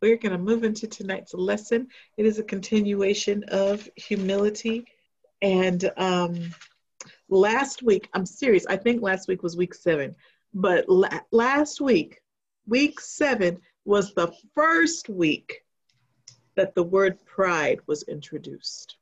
we're 0.00 0.16
going 0.16 0.32
to 0.32 0.38
move 0.38 0.64
into 0.64 0.86
tonight's 0.86 1.34
lesson. 1.34 1.88
It 2.16 2.26
is 2.26 2.38
a 2.38 2.44
continuation 2.44 3.44
of 3.48 3.88
humility. 3.96 4.86
And 5.42 5.90
um, 5.96 6.54
last 7.28 7.82
week, 7.82 8.08
I'm 8.14 8.26
serious, 8.26 8.66
I 8.66 8.76
think 8.76 9.02
last 9.02 9.28
week 9.28 9.42
was 9.42 9.56
week 9.56 9.74
seven, 9.74 10.14
but 10.54 10.88
la- 10.88 11.20
last 11.30 11.80
week, 11.80 12.20
week 12.66 13.00
seven, 13.00 13.58
was 13.84 14.12
the 14.14 14.32
first 14.54 15.08
week 15.08 15.64
that 16.56 16.74
the 16.74 16.82
word 16.82 17.24
pride 17.24 17.80
was 17.86 18.02
introduced. 18.04 18.96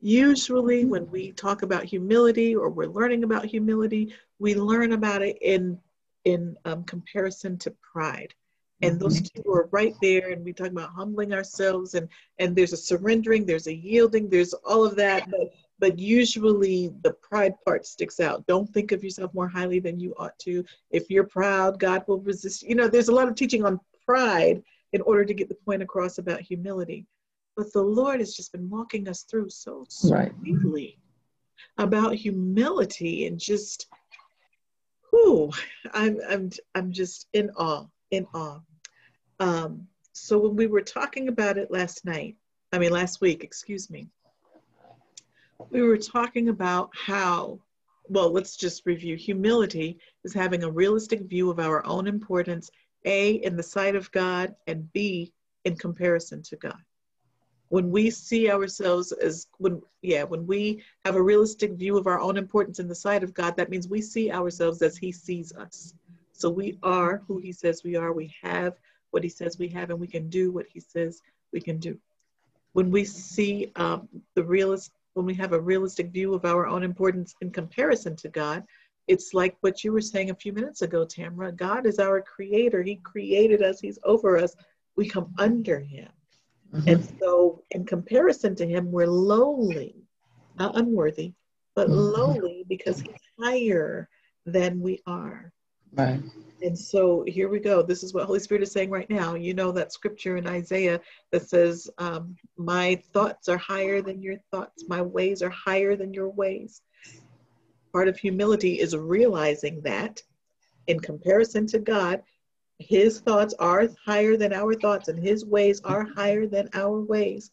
Usually, 0.00 0.84
when 0.84 1.08
we 1.10 1.32
talk 1.32 1.62
about 1.62 1.84
humility 1.84 2.54
or 2.56 2.68
we're 2.68 2.86
learning 2.88 3.22
about 3.22 3.46
humility, 3.46 4.12
we 4.40 4.56
learn 4.56 4.92
about 4.92 5.22
it 5.22 5.38
in, 5.40 5.78
in 6.24 6.56
um, 6.64 6.82
comparison 6.84 7.56
to 7.58 7.70
pride 7.92 8.34
and 8.82 8.98
those 8.98 9.20
mm-hmm. 9.20 9.42
two 9.42 9.50
are 9.52 9.68
right 9.70 9.94
there 10.02 10.30
and 10.30 10.44
we 10.44 10.52
talk 10.52 10.68
about 10.68 10.90
humbling 10.90 11.32
ourselves 11.32 11.94
and 11.94 12.08
and 12.38 12.54
there's 12.54 12.72
a 12.72 12.76
surrendering 12.76 13.46
there's 13.46 13.68
a 13.68 13.74
yielding 13.74 14.28
there's 14.28 14.52
all 14.52 14.84
of 14.84 14.96
that 14.96 15.30
but 15.30 15.52
but 15.78 15.98
usually 15.98 16.92
the 17.02 17.12
pride 17.14 17.54
part 17.64 17.84
sticks 17.84 18.20
out. 18.20 18.46
Don't 18.46 18.72
think 18.72 18.92
of 18.92 19.02
yourself 19.02 19.34
more 19.34 19.48
highly 19.48 19.80
than 19.80 19.98
you 19.98 20.14
ought 20.16 20.38
to. 20.38 20.64
If 20.90 21.10
you're 21.10 21.26
proud 21.26 21.80
god 21.80 22.04
will 22.06 22.20
resist. 22.20 22.62
You 22.62 22.74
know 22.74 22.88
there's 22.88 23.08
a 23.08 23.14
lot 23.14 23.28
of 23.28 23.34
teaching 23.34 23.64
on 23.64 23.80
pride 24.04 24.62
in 24.92 25.00
order 25.00 25.24
to 25.24 25.34
get 25.34 25.48
the 25.48 25.56
point 25.56 25.82
across 25.82 26.18
about 26.18 26.40
humility. 26.40 27.06
But 27.56 27.72
the 27.72 27.82
lord 27.82 28.20
has 28.20 28.34
just 28.34 28.52
been 28.52 28.68
walking 28.68 29.08
us 29.08 29.22
through 29.22 29.50
so 29.50 29.84
sweetly 29.88 30.98
right. 31.78 31.84
about 31.84 32.14
humility 32.14 33.26
and 33.26 33.38
just 33.38 33.88
whoo 35.12 35.50
i'm 35.92 36.18
i'm 36.28 36.50
i'm 36.74 36.90
just 36.90 37.28
in 37.34 37.50
awe 37.50 37.84
in 38.10 38.26
awe 38.34 38.60
um, 39.42 39.88
so 40.12 40.38
when 40.38 40.54
we 40.54 40.68
were 40.68 40.82
talking 40.82 41.26
about 41.26 41.58
it 41.58 41.70
last 41.70 42.04
night, 42.04 42.36
I 42.72 42.78
mean, 42.78 42.92
last 42.92 43.20
week, 43.20 43.42
excuse 43.42 43.90
me, 43.90 44.08
we 45.70 45.82
were 45.82 45.98
talking 45.98 46.48
about 46.48 46.90
how, 46.94 47.58
well, 48.08 48.30
let's 48.30 48.56
just 48.56 48.86
review. 48.86 49.16
Humility 49.16 49.98
is 50.22 50.32
having 50.32 50.62
a 50.62 50.70
realistic 50.70 51.22
view 51.22 51.50
of 51.50 51.58
our 51.58 51.84
own 51.84 52.06
importance, 52.06 52.70
A, 53.04 53.32
in 53.32 53.56
the 53.56 53.64
sight 53.64 53.96
of 53.96 54.12
God, 54.12 54.54
and 54.68 54.90
B, 54.92 55.32
in 55.64 55.74
comparison 55.74 56.40
to 56.44 56.56
God. 56.56 56.80
When 57.68 57.90
we 57.90 58.10
see 58.10 58.48
ourselves 58.48 59.10
as, 59.10 59.48
when, 59.58 59.82
yeah, 60.02 60.22
when 60.22 60.46
we 60.46 60.84
have 61.04 61.16
a 61.16 61.22
realistic 61.22 61.72
view 61.72 61.98
of 61.98 62.06
our 62.06 62.20
own 62.20 62.36
importance 62.36 62.78
in 62.78 62.86
the 62.86 62.94
sight 62.94 63.24
of 63.24 63.34
God, 63.34 63.56
that 63.56 63.70
means 63.70 63.88
we 63.88 64.02
see 64.02 64.30
ourselves 64.30 64.82
as 64.82 64.96
He 64.96 65.10
sees 65.10 65.52
us. 65.52 65.94
So 66.32 66.48
we 66.48 66.78
are 66.84 67.22
who 67.26 67.38
He 67.38 67.50
says 67.50 67.82
we 67.82 67.96
are. 67.96 68.12
We 68.12 68.32
have 68.42 68.76
what 69.12 69.22
he 69.22 69.28
says 69.28 69.58
we 69.58 69.68
have 69.68 69.90
and 69.90 70.00
we 70.00 70.08
can 70.08 70.28
do 70.28 70.50
what 70.50 70.66
he 70.68 70.80
says 70.80 71.22
we 71.52 71.60
can 71.60 71.78
do. 71.78 71.96
When 72.72 72.90
we 72.90 73.04
see 73.04 73.70
um, 73.76 74.08
the 74.34 74.42
realist, 74.42 74.90
when 75.14 75.26
we 75.26 75.34
have 75.34 75.52
a 75.52 75.60
realistic 75.60 76.10
view 76.10 76.34
of 76.34 76.44
our 76.44 76.66
own 76.66 76.82
importance 76.82 77.34
in 77.40 77.50
comparison 77.50 78.16
to 78.16 78.28
God, 78.28 78.64
it's 79.08 79.34
like 79.34 79.56
what 79.60 79.84
you 79.84 79.92
were 79.92 80.00
saying 80.00 80.30
a 80.30 80.34
few 80.34 80.52
minutes 80.52 80.82
ago, 80.82 81.04
Tamra. 81.04 81.54
God 81.54 81.86
is 81.86 81.98
our 81.98 82.22
creator. 82.22 82.82
He 82.82 82.96
created 82.96 83.62
us. 83.62 83.80
He's 83.80 83.98
over 84.04 84.38
us. 84.38 84.54
We 84.96 85.08
come 85.08 85.34
under 85.38 85.80
him. 85.80 86.08
Mm-hmm. 86.72 86.88
And 86.88 87.12
so 87.18 87.62
in 87.72 87.84
comparison 87.84 88.54
to 88.56 88.66
him, 88.66 88.90
we're 88.90 89.06
lowly, 89.06 89.96
not 90.58 90.76
unworthy, 90.78 91.34
but 91.74 91.88
mm-hmm. 91.88 91.98
lowly 91.98 92.64
because 92.68 93.00
he's 93.00 93.12
higher 93.38 94.08
than 94.46 94.80
we 94.80 95.02
are. 95.06 95.52
Right. 95.92 96.20
And 96.62 96.78
so 96.78 97.24
here 97.26 97.48
we 97.48 97.58
go. 97.58 97.82
This 97.82 98.04
is 98.04 98.14
what 98.14 98.24
Holy 98.24 98.38
Spirit 98.38 98.62
is 98.62 98.70
saying 98.70 98.90
right 98.90 99.10
now. 99.10 99.34
You 99.34 99.52
know 99.52 99.72
that 99.72 99.92
scripture 99.92 100.36
in 100.36 100.46
Isaiah 100.46 101.00
that 101.32 101.48
says, 101.48 101.90
um, 101.98 102.36
My 102.56 103.02
thoughts 103.12 103.48
are 103.48 103.58
higher 103.58 104.00
than 104.00 104.22
your 104.22 104.36
thoughts, 104.52 104.84
my 104.88 105.02
ways 105.02 105.42
are 105.42 105.50
higher 105.50 105.96
than 105.96 106.14
your 106.14 106.28
ways. 106.28 106.82
Part 107.92 108.06
of 108.06 108.16
humility 108.16 108.78
is 108.78 108.96
realizing 108.96 109.80
that 109.82 110.22
in 110.86 111.00
comparison 111.00 111.66
to 111.68 111.80
God, 111.80 112.22
his 112.78 113.20
thoughts 113.20 113.54
are 113.58 113.88
higher 114.04 114.36
than 114.36 114.52
our 114.52 114.74
thoughts, 114.74 115.08
and 115.08 115.18
his 115.18 115.44
ways 115.44 115.80
are 115.84 116.06
higher 116.14 116.46
than 116.46 116.68
our 116.74 117.00
ways. 117.00 117.50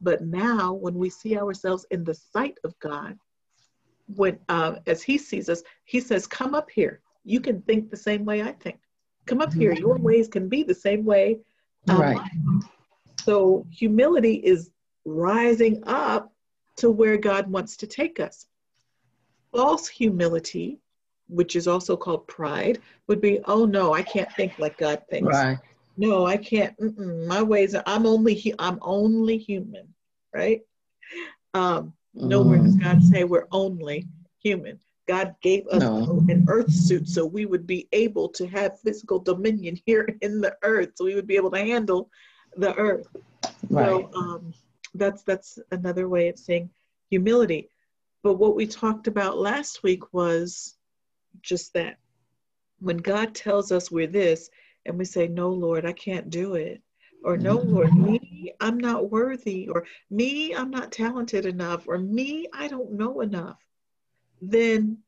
But 0.00 0.22
now, 0.22 0.72
when 0.72 0.94
we 0.94 1.10
see 1.10 1.36
ourselves 1.36 1.84
in 1.90 2.04
the 2.04 2.14
sight 2.14 2.58
of 2.64 2.78
God, 2.78 3.18
when 4.06 4.38
uh, 4.48 4.76
as 4.86 5.02
he 5.02 5.18
sees 5.18 5.48
us, 5.48 5.62
he 5.84 6.00
says, 6.00 6.26
Come 6.26 6.54
up 6.54 6.70
here 6.70 7.00
you 7.24 7.40
can 7.40 7.62
think 7.62 7.90
the 7.90 7.96
same 7.96 8.24
way 8.24 8.42
I 8.42 8.52
think. 8.52 8.78
Come 9.26 9.40
up 9.40 9.52
here. 9.52 9.72
Your 9.72 9.94
mm-hmm. 9.94 10.04
ways 10.04 10.28
can 10.28 10.48
be 10.48 10.62
the 10.62 10.74
same 10.74 11.04
way. 11.04 11.38
Um, 11.88 12.00
right. 12.00 12.30
So 13.24 13.66
humility 13.70 14.34
is 14.34 14.70
rising 15.04 15.82
up 15.86 16.32
to 16.76 16.90
where 16.90 17.16
God 17.16 17.50
wants 17.50 17.76
to 17.78 17.86
take 17.86 18.18
us. 18.18 18.46
False 19.52 19.86
humility, 19.86 20.78
which 21.28 21.56
is 21.56 21.68
also 21.68 21.96
called 21.96 22.26
pride, 22.26 22.80
would 23.06 23.20
be, 23.20 23.40
oh 23.46 23.64
no, 23.64 23.92
I 23.92 24.02
can't 24.02 24.32
think 24.32 24.58
like 24.58 24.78
God 24.78 25.02
thinks. 25.10 25.32
Right. 25.32 25.58
No, 25.96 26.26
I 26.26 26.36
can't. 26.38 26.74
my 27.28 27.42
ways. 27.42 27.74
Are, 27.74 27.82
I'm 27.86 28.06
only. 28.06 28.54
I'm 28.58 28.78
only 28.80 29.36
human. 29.36 29.88
Right. 30.34 30.62
Um, 31.54 31.92
nowhere 32.14 32.58
does 32.58 32.76
God 32.76 32.96
mm-hmm. 32.96 33.06
say 33.08 33.24
we're 33.24 33.46
only 33.52 34.08
human. 34.42 34.80
God 35.08 35.34
gave 35.42 35.66
us 35.68 35.80
no. 35.80 36.24
an 36.28 36.46
earth 36.48 36.72
suit 36.72 37.08
so 37.08 37.26
we 37.26 37.44
would 37.44 37.66
be 37.66 37.88
able 37.92 38.28
to 38.30 38.46
have 38.46 38.80
physical 38.80 39.18
dominion 39.18 39.78
here 39.84 40.08
in 40.22 40.40
the 40.40 40.56
earth, 40.62 40.90
so 40.94 41.04
we 41.04 41.14
would 41.14 41.26
be 41.26 41.36
able 41.36 41.50
to 41.50 41.58
handle 41.58 42.10
the 42.56 42.74
earth. 42.76 43.08
Right. 43.68 43.86
So 43.86 44.10
um, 44.14 44.54
that's 44.94 45.22
that's 45.22 45.58
another 45.70 46.08
way 46.08 46.28
of 46.28 46.38
saying 46.38 46.70
humility. 47.10 47.68
But 48.22 48.34
what 48.34 48.54
we 48.54 48.66
talked 48.66 49.08
about 49.08 49.38
last 49.38 49.82
week 49.82 50.12
was 50.12 50.76
just 51.40 51.72
that. 51.74 51.98
When 52.78 52.98
God 52.98 53.34
tells 53.34 53.72
us 53.72 53.90
we're 53.90 54.06
this, 54.06 54.50
and 54.86 54.98
we 54.98 55.04
say, 55.04 55.28
"No, 55.28 55.50
Lord, 55.50 55.84
I 55.84 55.92
can't 55.92 56.30
do 56.30 56.54
it," 56.54 56.82
or 57.24 57.36
"No, 57.36 57.58
mm-hmm. 57.58 57.74
Lord, 57.74 57.94
me, 57.94 58.52
I'm 58.60 58.78
not 58.78 59.10
worthy," 59.10 59.68
or 59.68 59.86
"Me, 60.10 60.54
I'm 60.54 60.70
not 60.70 60.92
talented 60.92 61.46
enough," 61.46 61.88
or 61.88 61.98
"Me, 61.98 62.46
I 62.52 62.68
don't 62.68 62.92
know 62.92 63.20
enough." 63.20 63.58
Then 64.42 64.98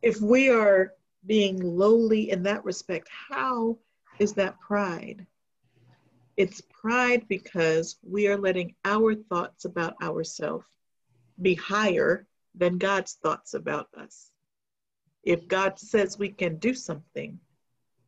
if 0.00 0.20
we 0.20 0.48
are 0.48 0.94
being 1.26 1.60
lowly 1.60 2.30
in 2.30 2.42
that 2.42 2.64
respect, 2.64 3.08
how 3.28 3.78
is 4.18 4.32
that 4.32 4.58
pride? 4.58 5.26
It's 6.36 6.62
pride 6.62 7.28
because 7.28 7.98
we 8.02 8.26
are 8.26 8.38
letting 8.38 8.74
our 8.84 9.14
thoughts 9.14 9.66
about 9.66 9.94
ourselves 10.02 10.64
be 11.40 11.54
higher 11.54 12.26
than 12.54 12.78
God's 12.78 13.18
thoughts 13.22 13.54
about 13.54 13.88
us. 13.96 14.30
If 15.22 15.46
God 15.46 15.78
says 15.78 16.18
we 16.18 16.30
can 16.30 16.56
do 16.56 16.74
something, 16.74 17.38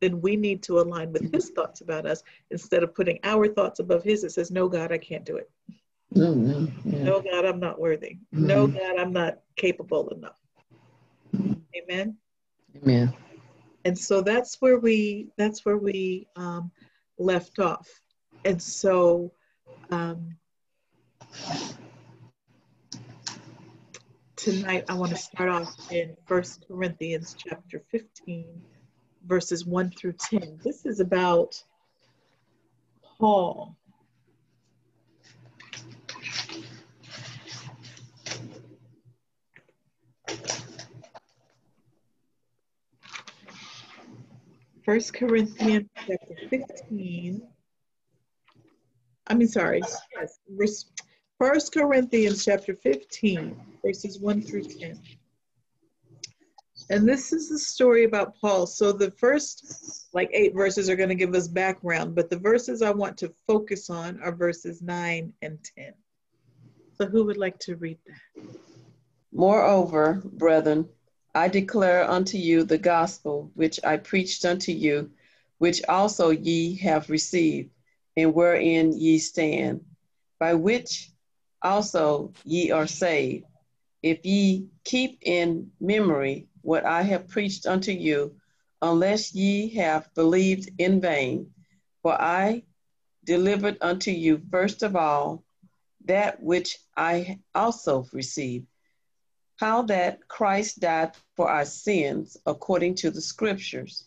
then 0.01 0.21
we 0.21 0.35
need 0.35 0.63
to 0.63 0.79
align 0.79 1.13
with 1.13 1.31
his 1.31 1.51
thoughts 1.51 1.81
about 1.81 2.05
us 2.05 2.23
instead 2.49 2.83
of 2.83 2.95
putting 2.95 3.19
our 3.23 3.47
thoughts 3.47 3.79
above 3.79 4.03
his. 4.03 4.23
It 4.23 4.31
says, 4.31 4.51
No, 4.51 4.67
God, 4.67 4.91
I 4.91 4.97
can't 4.97 5.23
do 5.23 5.37
it. 5.37 5.49
Mm-hmm. 6.15 6.89
Yeah. 6.89 7.03
No, 7.03 7.21
God, 7.21 7.45
I'm 7.45 7.59
not 7.59 7.79
worthy. 7.79 8.17
Mm-hmm. 8.33 8.47
No, 8.47 8.67
God, 8.67 8.97
I'm 8.97 9.11
not 9.11 9.39
capable 9.57 10.09
enough. 10.09 10.39
Amen. 11.75 12.17
Amen. 12.81 13.13
And 13.83 13.97
so 13.97 14.21
that's 14.21 14.61
where 14.61 14.79
we 14.79 15.27
that's 15.37 15.65
where 15.65 15.77
we 15.77 16.27
um, 16.35 16.71
left 17.19 17.59
off. 17.59 17.87
And 18.45 18.61
so 18.61 19.31
um, 19.91 20.35
tonight 24.35 24.85
I 24.89 24.93
want 24.93 25.11
to 25.11 25.17
start 25.17 25.49
off 25.49 25.91
in 25.91 26.15
First 26.25 26.65
Corinthians 26.67 27.35
chapter 27.37 27.83
15, 27.91 28.61
verses 29.25 29.65
1 29.65 29.91
through 29.91 30.13
10. 30.13 30.59
This 30.63 30.85
is 30.85 30.99
about 30.99 31.61
Paul 33.19 33.75
First 44.85 45.15
Corinthians 45.15 45.89
chapter 45.95 46.35
15. 46.47 47.41
I 49.25 49.33
mean, 49.33 49.47
sorry, 49.47 49.81
yes, 50.15 50.37
First 51.39 51.73
Corinthians 51.73 52.45
chapter 52.45 52.75
15, 52.75 53.59
verses 53.83 54.19
1 54.19 54.43
through 54.43 54.65
10. 54.65 55.01
And 56.91 57.09
this 57.09 57.33
is 57.33 57.49
the 57.49 57.57
story 57.57 58.03
about 58.03 58.39
Paul. 58.39 58.67
So 58.67 58.91
the 58.91 59.09
first 59.09 60.07
like 60.13 60.29
eight 60.31 60.53
verses 60.53 60.87
are 60.87 60.95
going 60.95 61.09
to 61.09 61.15
give 61.15 61.33
us 61.33 61.47
background, 61.47 62.13
but 62.13 62.29
the 62.29 62.37
verses 62.37 62.83
I 62.83 62.91
want 62.91 63.17
to 63.17 63.33
focus 63.47 63.89
on 63.89 64.21
are 64.21 64.35
verses 64.35 64.83
9 64.83 65.33
and 65.41 65.57
10. 65.77 65.93
So 66.93 67.07
who 67.07 67.25
would 67.25 67.37
like 67.37 67.57
to 67.59 67.75
read 67.75 67.97
that? 68.05 68.45
Moreover, 69.33 70.21
brethren, 70.23 70.87
I 71.35 71.49
declare 71.49 72.09
unto 72.09 72.37
you 72.37 72.63
the 72.63 72.77
gospel 72.77 73.51
which 73.55 73.77
I 73.83 73.97
preached 73.97 74.45
unto 74.45 74.71
you, 74.71 75.11
which 75.57 75.83
also 75.83 76.29
ye 76.29 76.77
have 76.77 77.09
received, 77.09 77.71
and 78.15 78.33
wherein 78.33 78.97
ye 78.97 79.19
stand, 79.19 79.83
by 80.39 80.53
which 80.53 81.11
also 81.61 82.31
ye 82.45 82.71
are 82.71 82.87
saved, 82.87 83.43
if 84.01 84.25
ye 84.25 84.69
keep 84.85 85.19
in 85.23 85.73
memory 85.81 86.47
what 86.61 86.85
I 86.85 87.01
have 87.01 87.27
preached 87.27 87.65
unto 87.65 87.91
you, 87.91 88.39
unless 88.81 89.35
ye 89.35 89.67
have 89.75 90.13
believed 90.13 90.71
in 90.77 91.01
vain. 91.01 91.51
For 92.01 92.13
I 92.13 92.63
delivered 93.25 93.77
unto 93.81 94.11
you 94.11 94.41
first 94.49 94.83
of 94.83 94.95
all 94.95 95.43
that 96.05 96.41
which 96.41 96.77
I 96.95 97.39
also 97.53 98.05
received, 98.13 98.67
how 99.57 99.83
that 99.83 100.27
Christ 100.27 100.79
died 100.79 101.11
for 101.35 101.49
our 101.49 101.65
sins 101.65 102.37
according 102.45 102.95
to 102.95 103.11
the 103.11 103.21
scriptures, 103.21 104.05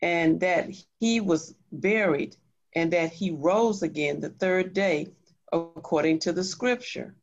and 0.00 0.40
that 0.40 0.70
he 0.98 1.20
was 1.20 1.54
buried, 1.70 2.36
and 2.74 2.92
that 2.92 3.12
he 3.12 3.30
rose 3.30 3.82
again 3.82 4.20
the 4.20 4.30
third 4.30 4.72
day 4.72 5.12
according 5.52 6.18
to 6.20 6.32
the 6.32 6.42
scripture, 6.42 7.14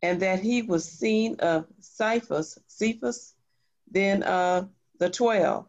and 0.00 0.20
that 0.20 0.40
he 0.40 0.62
was 0.62 0.84
seen 0.84 1.36
of 1.40 1.66
Cephas, 1.80 2.58
Cephas, 2.66 3.34
then 3.90 4.22
of 4.24 4.68
the 4.98 5.10
twelve. 5.10 5.66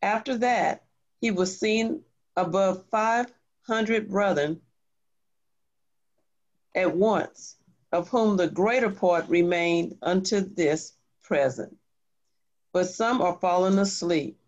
After 0.00 0.38
that, 0.38 0.84
he 1.20 1.30
was 1.30 1.58
seen 1.58 2.02
above 2.36 2.84
500 2.90 4.08
brethren 4.08 4.60
at 6.74 6.94
once, 6.94 7.57
of 7.92 8.08
whom 8.08 8.36
the 8.36 8.48
greater 8.48 8.90
part 8.90 9.28
remained 9.28 9.96
unto 10.02 10.40
this 10.40 10.92
present. 11.22 11.76
But 12.72 12.88
some 12.88 13.22
are 13.22 13.38
fallen 13.40 13.78
asleep. 13.78 14.38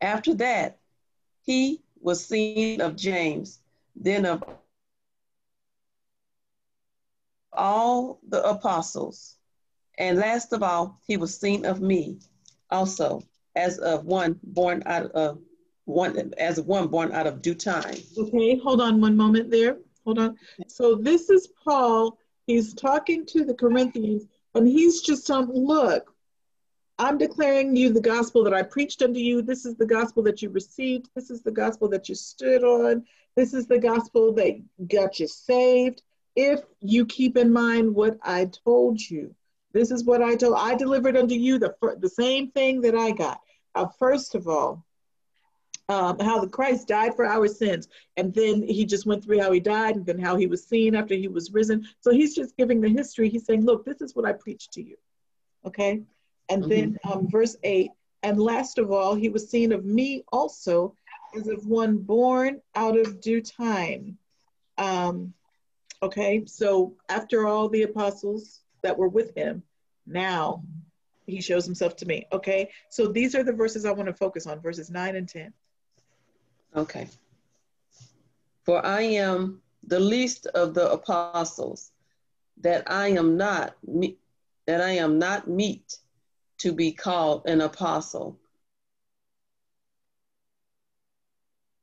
After 0.00 0.34
that, 0.34 0.78
he 1.42 1.82
was 2.00 2.24
seen 2.24 2.80
of 2.80 2.94
James, 2.96 3.58
then 3.96 4.26
of 4.26 4.44
all 7.52 8.20
the 8.28 8.42
apostles. 8.48 9.36
And 9.98 10.18
last 10.18 10.52
of 10.52 10.62
all, 10.62 11.00
he 11.06 11.16
was 11.16 11.36
seen 11.36 11.64
of 11.64 11.80
me 11.80 12.18
also, 12.70 13.22
as 13.56 13.78
of 13.78 14.04
one 14.04 14.38
born 14.42 14.82
out 14.86 15.10
of 15.12 15.40
one 15.86 16.34
as 16.38 16.60
one 16.60 16.86
born 16.86 17.12
out 17.12 17.26
of 17.26 17.42
due 17.42 17.54
time. 17.54 17.96
Okay, 18.16 18.58
hold 18.58 18.80
on 18.80 19.00
one 19.00 19.16
moment 19.16 19.50
there. 19.50 19.78
Hold 20.08 20.20
on. 20.20 20.38
So 20.68 20.94
this 20.94 21.28
is 21.28 21.48
Paul. 21.62 22.16
He's 22.46 22.72
talking 22.72 23.26
to 23.26 23.44
the 23.44 23.52
Corinthians, 23.52 24.24
and 24.54 24.66
he's 24.66 25.02
just 25.02 25.26
telling, 25.26 25.50
look, 25.50 26.14
I'm 26.98 27.18
declaring 27.18 27.76
you 27.76 27.92
the 27.92 28.00
gospel 28.00 28.42
that 28.44 28.54
I 28.54 28.62
preached 28.62 29.02
unto 29.02 29.20
you. 29.20 29.42
This 29.42 29.66
is 29.66 29.76
the 29.76 29.84
gospel 29.84 30.22
that 30.22 30.40
you 30.40 30.48
received. 30.48 31.10
This 31.14 31.28
is 31.28 31.42
the 31.42 31.50
gospel 31.50 31.90
that 31.90 32.08
you 32.08 32.14
stood 32.14 32.64
on. 32.64 33.04
This 33.36 33.52
is 33.52 33.66
the 33.66 33.78
gospel 33.78 34.32
that 34.32 34.58
got 34.88 35.20
you 35.20 35.28
saved. 35.28 36.00
If 36.34 36.62
you 36.80 37.04
keep 37.04 37.36
in 37.36 37.52
mind 37.52 37.94
what 37.94 38.16
I 38.22 38.46
told 38.64 38.98
you, 39.02 39.34
this 39.74 39.90
is 39.90 40.04
what 40.04 40.22
I 40.22 40.36
told. 40.36 40.54
I 40.56 40.74
delivered 40.74 41.18
unto 41.18 41.34
you 41.34 41.58
the 41.58 41.74
the 41.98 42.08
same 42.08 42.50
thing 42.52 42.80
that 42.80 42.94
I 42.94 43.10
got. 43.10 43.42
Uh, 43.74 43.88
first 43.98 44.34
of 44.34 44.48
all, 44.48 44.86
um, 45.88 46.18
how 46.18 46.40
the 46.40 46.48
Christ 46.48 46.88
died 46.88 47.14
for 47.14 47.24
our 47.24 47.48
sins. 47.48 47.88
And 48.16 48.34
then 48.34 48.62
he 48.62 48.84
just 48.84 49.06
went 49.06 49.24
through 49.24 49.40
how 49.40 49.52
he 49.52 49.60
died 49.60 49.96
and 49.96 50.04
then 50.04 50.18
how 50.18 50.36
he 50.36 50.46
was 50.46 50.66
seen 50.66 50.94
after 50.94 51.14
he 51.14 51.28
was 51.28 51.52
risen. 51.52 51.86
So 52.00 52.10
he's 52.10 52.34
just 52.34 52.56
giving 52.56 52.80
the 52.80 52.90
history. 52.90 53.28
He's 53.28 53.46
saying, 53.46 53.64
look, 53.64 53.84
this 53.84 54.00
is 54.00 54.14
what 54.14 54.26
I 54.26 54.32
preached 54.32 54.72
to 54.72 54.82
you. 54.82 54.96
Okay. 55.64 56.02
And 56.48 56.62
mm-hmm. 56.62 56.70
then 56.70 56.98
um, 57.04 57.28
verse 57.28 57.56
8 57.62 57.90
and 58.22 58.40
last 58.40 58.78
of 58.78 58.90
all, 58.90 59.14
he 59.14 59.28
was 59.28 59.48
seen 59.48 59.72
of 59.72 59.84
me 59.84 60.24
also 60.32 60.94
as 61.36 61.48
of 61.48 61.66
one 61.66 61.98
born 61.98 62.60
out 62.74 62.98
of 62.98 63.20
due 63.20 63.40
time. 63.40 64.18
Um, 64.76 65.34
okay. 66.02 66.44
So 66.46 66.96
after 67.08 67.46
all 67.46 67.68
the 67.68 67.82
apostles 67.82 68.60
that 68.82 68.98
were 68.98 69.08
with 69.08 69.34
him, 69.36 69.62
now 70.06 70.64
he 71.26 71.40
shows 71.40 71.64
himself 71.64 71.96
to 71.96 72.06
me. 72.06 72.26
Okay. 72.32 72.70
So 72.88 73.06
these 73.06 73.34
are 73.34 73.44
the 73.44 73.52
verses 73.52 73.84
I 73.84 73.92
want 73.92 74.08
to 74.08 74.14
focus 74.14 74.46
on 74.46 74.60
verses 74.60 74.90
9 74.90 75.16
and 75.16 75.28
10. 75.28 75.52
Okay. 76.74 77.08
For 78.64 78.84
I 78.84 79.02
am 79.02 79.62
the 79.86 80.00
least 80.00 80.46
of 80.46 80.74
the 80.74 80.90
apostles, 80.90 81.90
that 82.60 82.90
I 82.90 83.08
am 83.08 83.36
not 83.36 83.76
me- 83.86 84.18
that 84.66 84.80
I 84.80 84.90
am 84.90 85.18
not 85.18 85.48
meet 85.48 85.98
to 86.58 86.72
be 86.72 86.92
called 86.92 87.46
an 87.46 87.60
apostle, 87.62 88.38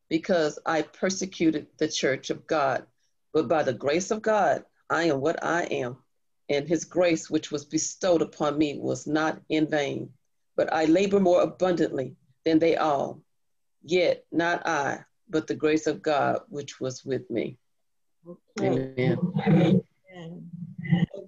because 0.10 0.60
I 0.66 0.84
persecuted 0.84 1.68
the 1.78 1.88
church 1.88 2.30
of 2.30 2.46
God. 2.46 2.86
But 3.34 3.48
by 3.48 3.64
the 3.64 3.74
grace 3.74 4.12
of 4.12 4.22
God, 4.22 4.66
I 4.90 5.06
am 5.06 5.20
what 5.20 5.44
I 5.44 5.64
am, 5.64 5.98
and 6.50 6.68
his 6.68 6.86
grace 6.86 7.30
which 7.30 7.52
was 7.52 7.66
bestowed 7.66 8.22
upon 8.22 8.58
me 8.58 8.78
was 8.78 9.08
not 9.08 9.42
in 9.50 9.68
vain. 9.68 10.14
But 10.56 10.72
I 10.72 10.86
labor 10.86 11.20
more 11.20 11.42
abundantly 11.42 12.16
than 12.44 12.60
they 12.60 12.78
all. 12.78 13.25
Yet 13.86 14.26
not 14.32 14.66
I, 14.66 15.06
but 15.30 15.46
the 15.46 15.56
grace 15.56 15.86
of 15.86 16.02
God 16.02 16.42
which 16.50 16.80
was 16.80 17.06
with 17.06 17.30
me. 17.30 17.58
Okay. 18.28 18.94
Amen. 18.98 19.20
Amen. 19.46 19.82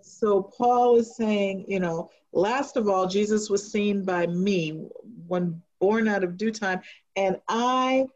So 0.01 0.41
Paul 0.41 0.95
is 0.97 1.15
saying, 1.15 1.65
you 1.67 1.79
know, 1.79 2.09
last 2.31 2.75
of 2.75 2.87
all, 2.87 3.07
Jesus 3.07 3.49
was 3.49 3.71
seen 3.71 4.03
by 4.03 4.25
me, 4.25 4.87
one 5.27 5.61
born 5.79 6.07
out 6.07 6.23
of 6.23 6.37
due 6.37 6.51
time, 6.51 6.81
and 7.15 7.37
I 7.47 8.07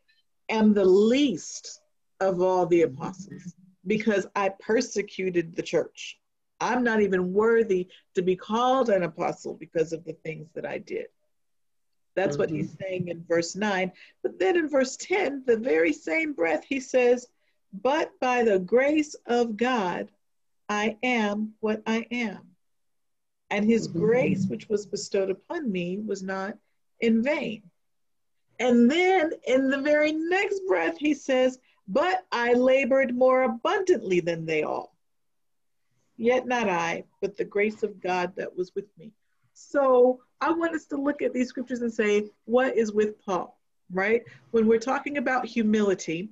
am 0.49 0.73
the 0.73 0.85
least 0.85 1.81
of 2.19 2.41
all 2.41 2.65
the 2.65 2.83
apostles 2.83 3.55
because 3.85 4.25
I 4.35 4.49
persecuted 4.59 5.55
the 5.55 5.63
church. 5.63 6.17
I'm 6.59 6.83
not 6.83 7.01
even 7.01 7.33
worthy 7.33 7.88
to 8.15 8.21
be 8.21 8.35
called 8.35 8.89
an 8.89 9.03
apostle 9.03 9.55
because 9.55 9.93
of 9.93 10.03
the 10.03 10.13
things 10.13 10.47
that 10.55 10.65
I 10.65 10.79
did. 10.79 11.07
That's 12.15 12.33
mm-hmm. 12.33 12.41
what 12.41 12.49
he's 12.49 12.71
mm-hmm. 12.71 12.83
saying 12.83 13.07
in 13.07 13.23
verse 13.27 13.55
9. 13.55 13.91
But 14.23 14.39
then 14.39 14.57
in 14.57 14.69
verse 14.69 14.97
10, 14.97 15.43
the 15.45 15.57
very 15.57 15.93
same 15.93 16.33
breath, 16.33 16.63
he 16.67 16.79
says, 16.79 17.27
But 17.73 18.11
by 18.19 18.43
the 18.43 18.59
grace 18.59 19.15
of 19.25 19.57
God, 19.57 20.09
I 20.67 20.97
am 21.03 21.53
what 21.59 21.81
I 21.85 22.07
am. 22.11 22.47
And 23.49 23.65
his 23.65 23.87
mm-hmm. 23.87 23.99
grace, 23.99 24.45
which 24.47 24.69
was 24.69 24.85
bestowed 24.85 25.29
upon 25.29 25.71
me, 25.71 25.99
was 25.99 26.23
not 26.23 26.57
in 26.99 27.23
vain. 27.23 27.63
And 28.59 28.89
then 28.89 29.31
in 29.47 29.69
the 29.69 29.81
very 29.81 30.11
next 30.11 30.61
breath, 30.67 30.97
he 30.97 31.13
says, 31.13 31.59
But 31.88 32.25
I 32.31 32.53
labored 32.53 33.15
more 33.15 33.43
abundantly 33.43 34.19
than 34.19 34.45
they 34.45 34.63
all. 34.63 34.95
Yet 36.15 36.45
not 36.45 36.69
I, 36.69 37.05
but 37.21 37.36
the 37.36 37.45
grace 37.45 37.81
of 37.81 38.00
God 38.00 38.33
that 38.36 38.55
was 38.55 38.75
with 38.75 38.86
me. 39.00 39.12
So 39.70 40.22
I 40.39 40.51
want 40.51 40.75
us 40.75 40.86
to 40.88 40.98
look 40.98 41.22
at 41.22 41.34
these 41.34 41.50
scriptures 41.50 41.82
and 41.82 41.94
say, 41.94 42.30
what 42.46 42.75
is 42.75 42.91
with 42.91 43.24
Paul, 43.24 43.60
right? 43.91 44.24
When 44.51 44.68
we're 44.68 44.80
talking 44.80 45.18
about 45.18 45.46
humility, 45.46 46.30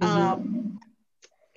mm-hmm. 0.00 0.16
um, 0.16 0.80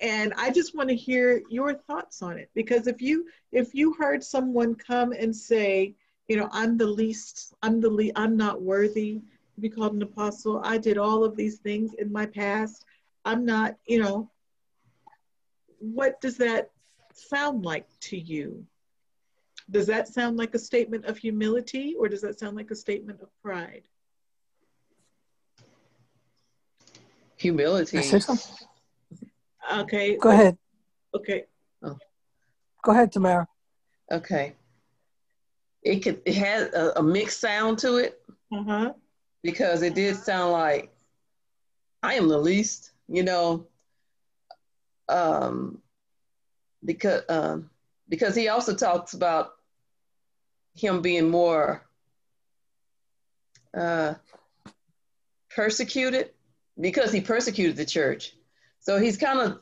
and 0.00 0.32
I 0.36 0.50
just 0.50 0.74
want 0.74 0.88
to 0.88 0.96
hear 0.96 1.42
your 1.48 1.74
thoughts 1.74 2.22
on 2.22 2.38
it 2.38 2.50
because 2.54 2.86
if 2.86 3.00
you 3.00 3.26
if 3.52 3.74
you 3.74 3.94
heard 3.94 4.22
someone 4.22 4.74
come 4.74 5.12
and 5.12 5.34
say, 5.34 5.94
you 6.28 6.36
know, 6.36 6.48
I'm 6.52 6.76
the 6.76 6.86
least, 6.86 7.54
I'm 7.62 7.80
the 7.80 7.88
least, 7.88 8.12
I'm 8.16 8.36
not 8.36 8.60
worthy 8.60 9.20
to 9.54 9.60
be 9.60 9.68
called 9.70 9.94
an 9.94 10.02
apostle. 10.02 10.60
I 10.62 10.78
did 10.78 10.98
all 10.98 11.24
of 11.24 11.36
these 11.36 11.58
things 11.58 11.94
in 11.94 12.12
my 12.12 12.26
past. 12.26 12.84
I'm 13.24 13.44
not, 13.44 13.76
you 13.86 14.00
know, 14.00 14.30
what 15.78 16.20
does 16.20 16.36
that 16.38 16.70
sound 17.14 17.64
like 17.64 17.86
to 18.00 18.18
you? 18.18 18.66
Does 19.70 19.86
that 19.86 20.08
sound 20.08 20.36
like 20.36 20.54
a 20.54 20.58
statement 20.58 21.06
of 21.06 21.18
humility 21.18 21.94
or 21.98 22.08
does 22.08 22.20
that 22.22 22.38
sound 22.38 22.56
like 22.56 22.70
a 22.70 22.76
statement 22.76 23.20
of 23.20 23.28
pride? 23.42 23.82
Humility. 27.38 27.98
Okay. 29.72 30.16
Go 30.16 30.30
ahead. 30.30 30.56
Okay. 31.14 31.44
Oh. 31.82 31.98
Go 32.82 32.92
ahead, 32.92 33.10
Tamara. 33.12 33.48
Okay. 34.10 34.54
It 35.82 36.00
could 36.00 36.22
it 36.24 36.34
has 36.36 36.72
a, 36.72 36.92
a 36.96 37.02
mixed 37.02 37.40
sound 37.40 37.78
to 37.78 37.96
it. 37.96 38.20
Uh-huh. 38.52 38.92
Because 39.42 39.82
it 39.82 39.94
did 39.94 40.16
sound 40.16 40.52
like 40.52 40.94
I 42.02 42.14
am 42.14 42.28
the 42.28 42.38
least, 42.38 42.92
you 43.08 43.24
know. 43.24 43.66
Um 45.08 45.82
because 46.84 47.22
um 47.28 47.70
because 48.08 48.34
he 48.34 48.48
also 48.48 48.74
talks 48.74 49.14
about 49.14 49.55
him 50.78 51.02
being 51.02 51.30
more 51.30 51.86
uh, 53.76 54.14
persecuted 55.50 56.30
because 56.80 57.12
he 57.12 57.20
persecuted 57.20 57.76
the 57.76 57.84
church. 57.84 58.34
So 58.80 58.98
he's 58.98 59.16
kind 59.16 59.40
of 59.40 59.60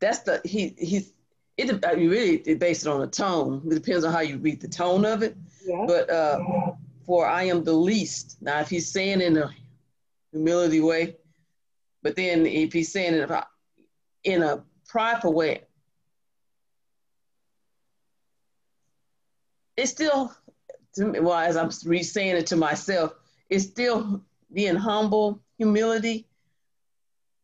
that's 0.00 0.20
the 0.20 0.40
he 0.44 0.74
he's 0.78 1.12
it 1.56 1.84
I 1.84 1.94
mean, 1.94 2.10
really 2.10 2.36
it 2.38 2.58
based 2.58 2.86
on 2.86 3.00
the 3.00 3.06
tone. 3.06 3.62
It 3.66 3.74
depends 3.74 4.04
on 4.04 4.12
how 4.12 4.20
you 4.20 4.38
read 4.38 4.60
the 4.60 4.68
tone 4.68 5.04
of 5.04 5.22
it. 5.22 5.36
Yeah. 5.64 5.84
But 5.86 6.10
uh, 6.10 6.38
for 7.04 7.26
I 7.26 7.44
am 7.44 7.64
the 7.64 7.72
least. 7.72 8.36
Now, 8.40 8.60
if 8.60 8.68
he's 8.68 8.90
saying 8.90 9.20
in 9.20 9.36
a 9.36 9.50
humility 10.32 10.80
way, 10.80 11.16
but 12.02 12.16
then 12.16 12.46
if 12.46 12.72
he's 12.72 12.92
saying 12.92 13.14
it 13.14 13.30
in 14.24 14.42
a 14.42 14.64
prideful 14.86 15.32
way, 15.32 15.62
it's 19.76 19.90
still, 19.90 20.32
to 20.94 21.06
me, 21.06 21.20
well, 21.20 21.38
as 21.38 21.56
I'm 21.56 21.70
re-saying 21.84 22.36
it 22.36 22.46
to 22.48 22.56
myself, 22.56 23.14
it's 23.50 23.64
still 23.64 24.22
being 24.52 24.76
humble, 24.76 25.40
humility, 25.58 26.26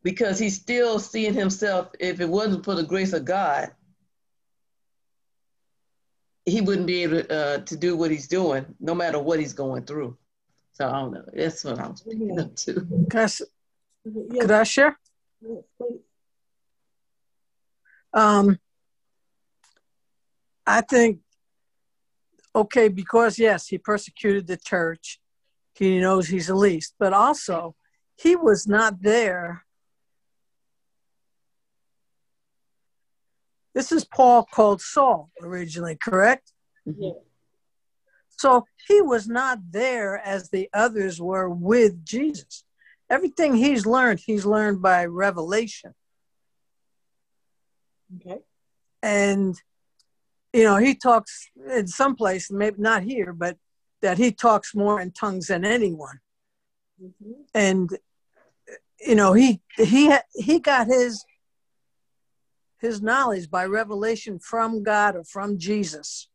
because 0.02 0.38
he's 0.38 0.56
still 0.56 0.98
seeing 0.98 1.34
himself. 1.34 1.88
If 2.00 2.20
it 2.20 2.28
wasn't 2.28 2.64
for 2.64 2.74
the 2.74 2.82
grace 2.82 3.12
of 3.12 3.24
God, 3.24 3.70
he 6.44 6.60
wouldn't 6.60 6.86
be 6.88 7.04
able 7.04 7.22
uh, 7.30 7.58
to 7.58 7.76
do 7.76 7.96
what 7.96 8.10
he's 8.10 8.26
doing, 8.26 8.66
no 8.80 8.94
matter 8.94 9.18
what 9.18 9.38
he's 9.38 9.52
going 9.52 9.84
through. 9.84 10.16
So 10.72 10.88
I 10.88 10.92
don't 10.92 11.12
know. 11.12 11.24
That's 11.32 11.62
what 11.64 11.78
I'm 11.78 11.94
speaking 11.94 12.38
up 12.40 12.56
to. 12.56 12.74
Can 13.10 13.20
I, 13.20 13.22
s- 13.22 13.42
could 14.04 14.50
I 14.50 14.62
share? 14.64 14.98
Um, 18.12 18.58
I 20.66 20.80
think, 20.80 21.20
okay, 22.54 22.88
because 22.88 23.38
yes, 23.38 23.68
he 23.68 23.78
persecuted 23.78 24.46
the 24.46 24.56
church. 24.56 25.18
He 25.74 26.00
knows 26.00 26.28
he's 26.28 26.48
the 26.48 26.54
least, 26.54 26.94
but 26.98 27.12
also 27.12 27.74
he 28.16 28.36
was 28.36 28.66
not 28.66 29.02
there. 29.02 29.64
This 33.74 33.90
is 33.90 34.04
Paul 34.04 34.44
called 34.44 34.82
Saul 34.82 35.30
originally, 35.40 35.96
correct? 35.96 36.52
Mm-hmm. 36.86 37.02
Yeah. 37.02 37.12
So 38.36 38.66
he 38.88 39.00
was 39.00 39.28
not 39.28 39.58
there 39.70 40.18
as 40.18 40.50
the 40.50 40.68
others 40.74 41.20
were 41.20 41.48
with 41.48 42.04
Jesus. 42.04 42.64
Everything 43.08 43.54
he's 43.54 43.86
learned, 43.86 44.20
he's 44.24 44.44
learned 44.44 44.82
by 44.82 45.06
revelation. 45.06 45.94
Okay. 48.16 48.40
and 49.02 49.56
you 50.52 50.64
know 50.64 50.76
he 50.76 50.94
talks 50.94 51.50
in 51.70 51.86
some 51.86 52.14
place 52.14 52.50
maybe 52.50 52.76
not 52.78 53.02
here 53.02 53.32
but 53.32 53.56
that 54.02 54.18
he 54.18 54.32
talks 54.32 54.74
more 54.74 55.00
in 55.00 55.10
tongues 55.12 55.46
than 55.48 55.64
anyone 55.64 56.18
Mhm. 57.00 57.44
and 57.54 57.98
you 59.00 59.14
know 59.14 59.32
he 59.32 59.60
he 59.76 60.12
he 60.34 60.58
got 60.60 60.86
his 60.86 61.24
his 62.80 63.00
knowledge 63.00 63.50
by 63.50 63.64
revelation 63.64 64.38
from 64.38 64.82
god 64.82 65.16
or 65.16 65.24
from 65.24 65.58
jesus 65.58 66.28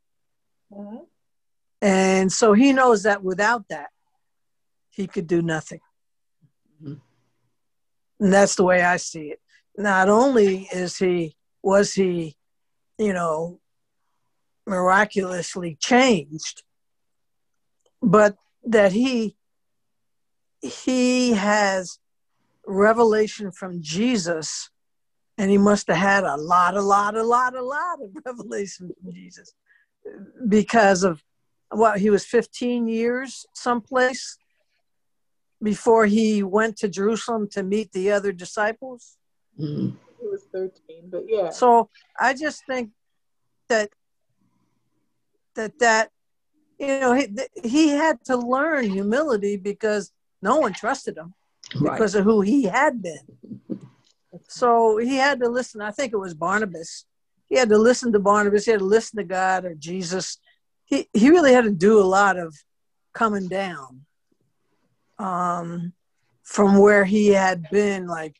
Uh-huh. 0.75 1.03
and 1.81 2.31
so 2.31 2.53
he 2.53 2.73
knows 2.73 3.03
that 3.03 3.23
without 3.23 3.63
that 3.69 3.89
he 4.89 5.07
could 5.07 5.27
do 5.27 5.41
nothing 5.41 5.79
Mhm. 6.81 7.01
and 8.19 8.33
that's 8.33 8.55
the 8.55 8.63
way 8.63 8.81
i 8.81 8.97
see 8.97 9.27
it 9.33 9.39
not 9.77 10.09
only 10.09 10.67
is 10.73 10.97
he 10.97 11.35
was 11.61 11.93
he 11.93 12.35
you 12.97 13.13
know 13.13 13.59
miraculously 14.67 15.77
changed 15.79 16.63
but 18.01 18.35
that 18.63 18.91
he 18.91 19.35
he 20.61 21.31
has 21.31 21.99
revelation 22.65 23.51
from 23.51 23.81
jesus 23.81 24.69
and 25.37 25.49
he 25.49 25.57
must 25.57 25.87
have 25.87 25.97
had 25.97 26.23
a 26.23 26.35
lot 26.35 26.75
a 26.75 26.81
lot 26.81 27.15
a 27.15 27.23
lot 27.23 27.55
a 27.55 27.63
lot 27.63 27.97
of 28.01 28.09
revelation 28.25 28.91
from 29.01 29.13
jesus 29.13 29.53
because 30.47 31.03
of 31.03 31.23
what 31.71 31.99
he 31.99 32.09
was 32.09 32.25
15 32.25 32.87
years 32.87 33.45
someplace 33.53 34.37
before 35.63 36.05
he 36.05 36.43
went 36.43 36.75
to 36.77 36.89
jerusalem 36.89 37.47
to 37.49 37.63
meet 37.63 37.91
the 37.93 38.11
other 38.11 38.31
disciples 38.31 39.17
Mhm. 39.59 39.95
It 40.21 40.29
was 40.29 40.43
13, 40.51 41.09
but 41.09 41.23
yeah. 41.27 41.49
so 41.49 41.89
I 42.19 42.33
just 42.33 42.63
think 42.67 42.91
that 43.69 43.89
that 45.57 45.77
that 45.79 46.09
you 46.79 46.87
know 46.99 47.13
he, 47.13 47.27
he 47.63 47.89
had 47.89 48.23
to 48.25 48.37
learn 48.37 48.89
humility 48.89 49.57
because 49.57 50.11
no 50.41 50.57
one 50.57 50.73
trusted 50.73 51.17
him 51.17 51.33
Right. 51.75 51.91
because 51.91 52.15
of 52.15 52.23
who 52.23 52.39
he 52.41 52.63
had 52.63 53.01
been. 53.01 53.25
So 54.47 54.97
he 54.97 55.15
had 55.17 55.39
to 55.41 55.49
listen. 55.49 55.81
I 55.81 55.91
think 55.91 56.13
it 56.13 56.17
was 56.17 56.33
Barnabas. 56.33 57.05
He 57.49 57.57
had 57.57 57.69
to 57.69 57.77
listen 57.77 58.13
to 58.13 58.19
Barnabas. 58.19 58.65
He 58.65 58.71
had 58.71 58.79
to 58.79 58.85
listen 58.85 59.17
to 59.17 59.23
God 59.25 59.65
or 59.65 59.75
Jesus. 59.75 60.37
He 60.85 61.09
he 61.13 61.29
really 61.29 61.51
had 61.53 61.65
to 61.65 61.71
do 61.71 61.99
a 61.99 62.03
lot 62.03 62.37
of 62.37 62.55
coming 63.13 63.47
down 63.49 64.05
um, 65.19 65.93
from 66.43 66.77
where 66.77 67.03
he 67.03 67.27
had 67.29 67.69
been. 67.69 68.07
Like 68.07 68.35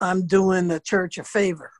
I'm 0.00 0.26
doing 0.26 0.68
the 0.68 0.80
church 0.80 1.16
a 1.16 1.24
favor. 1.24 1.70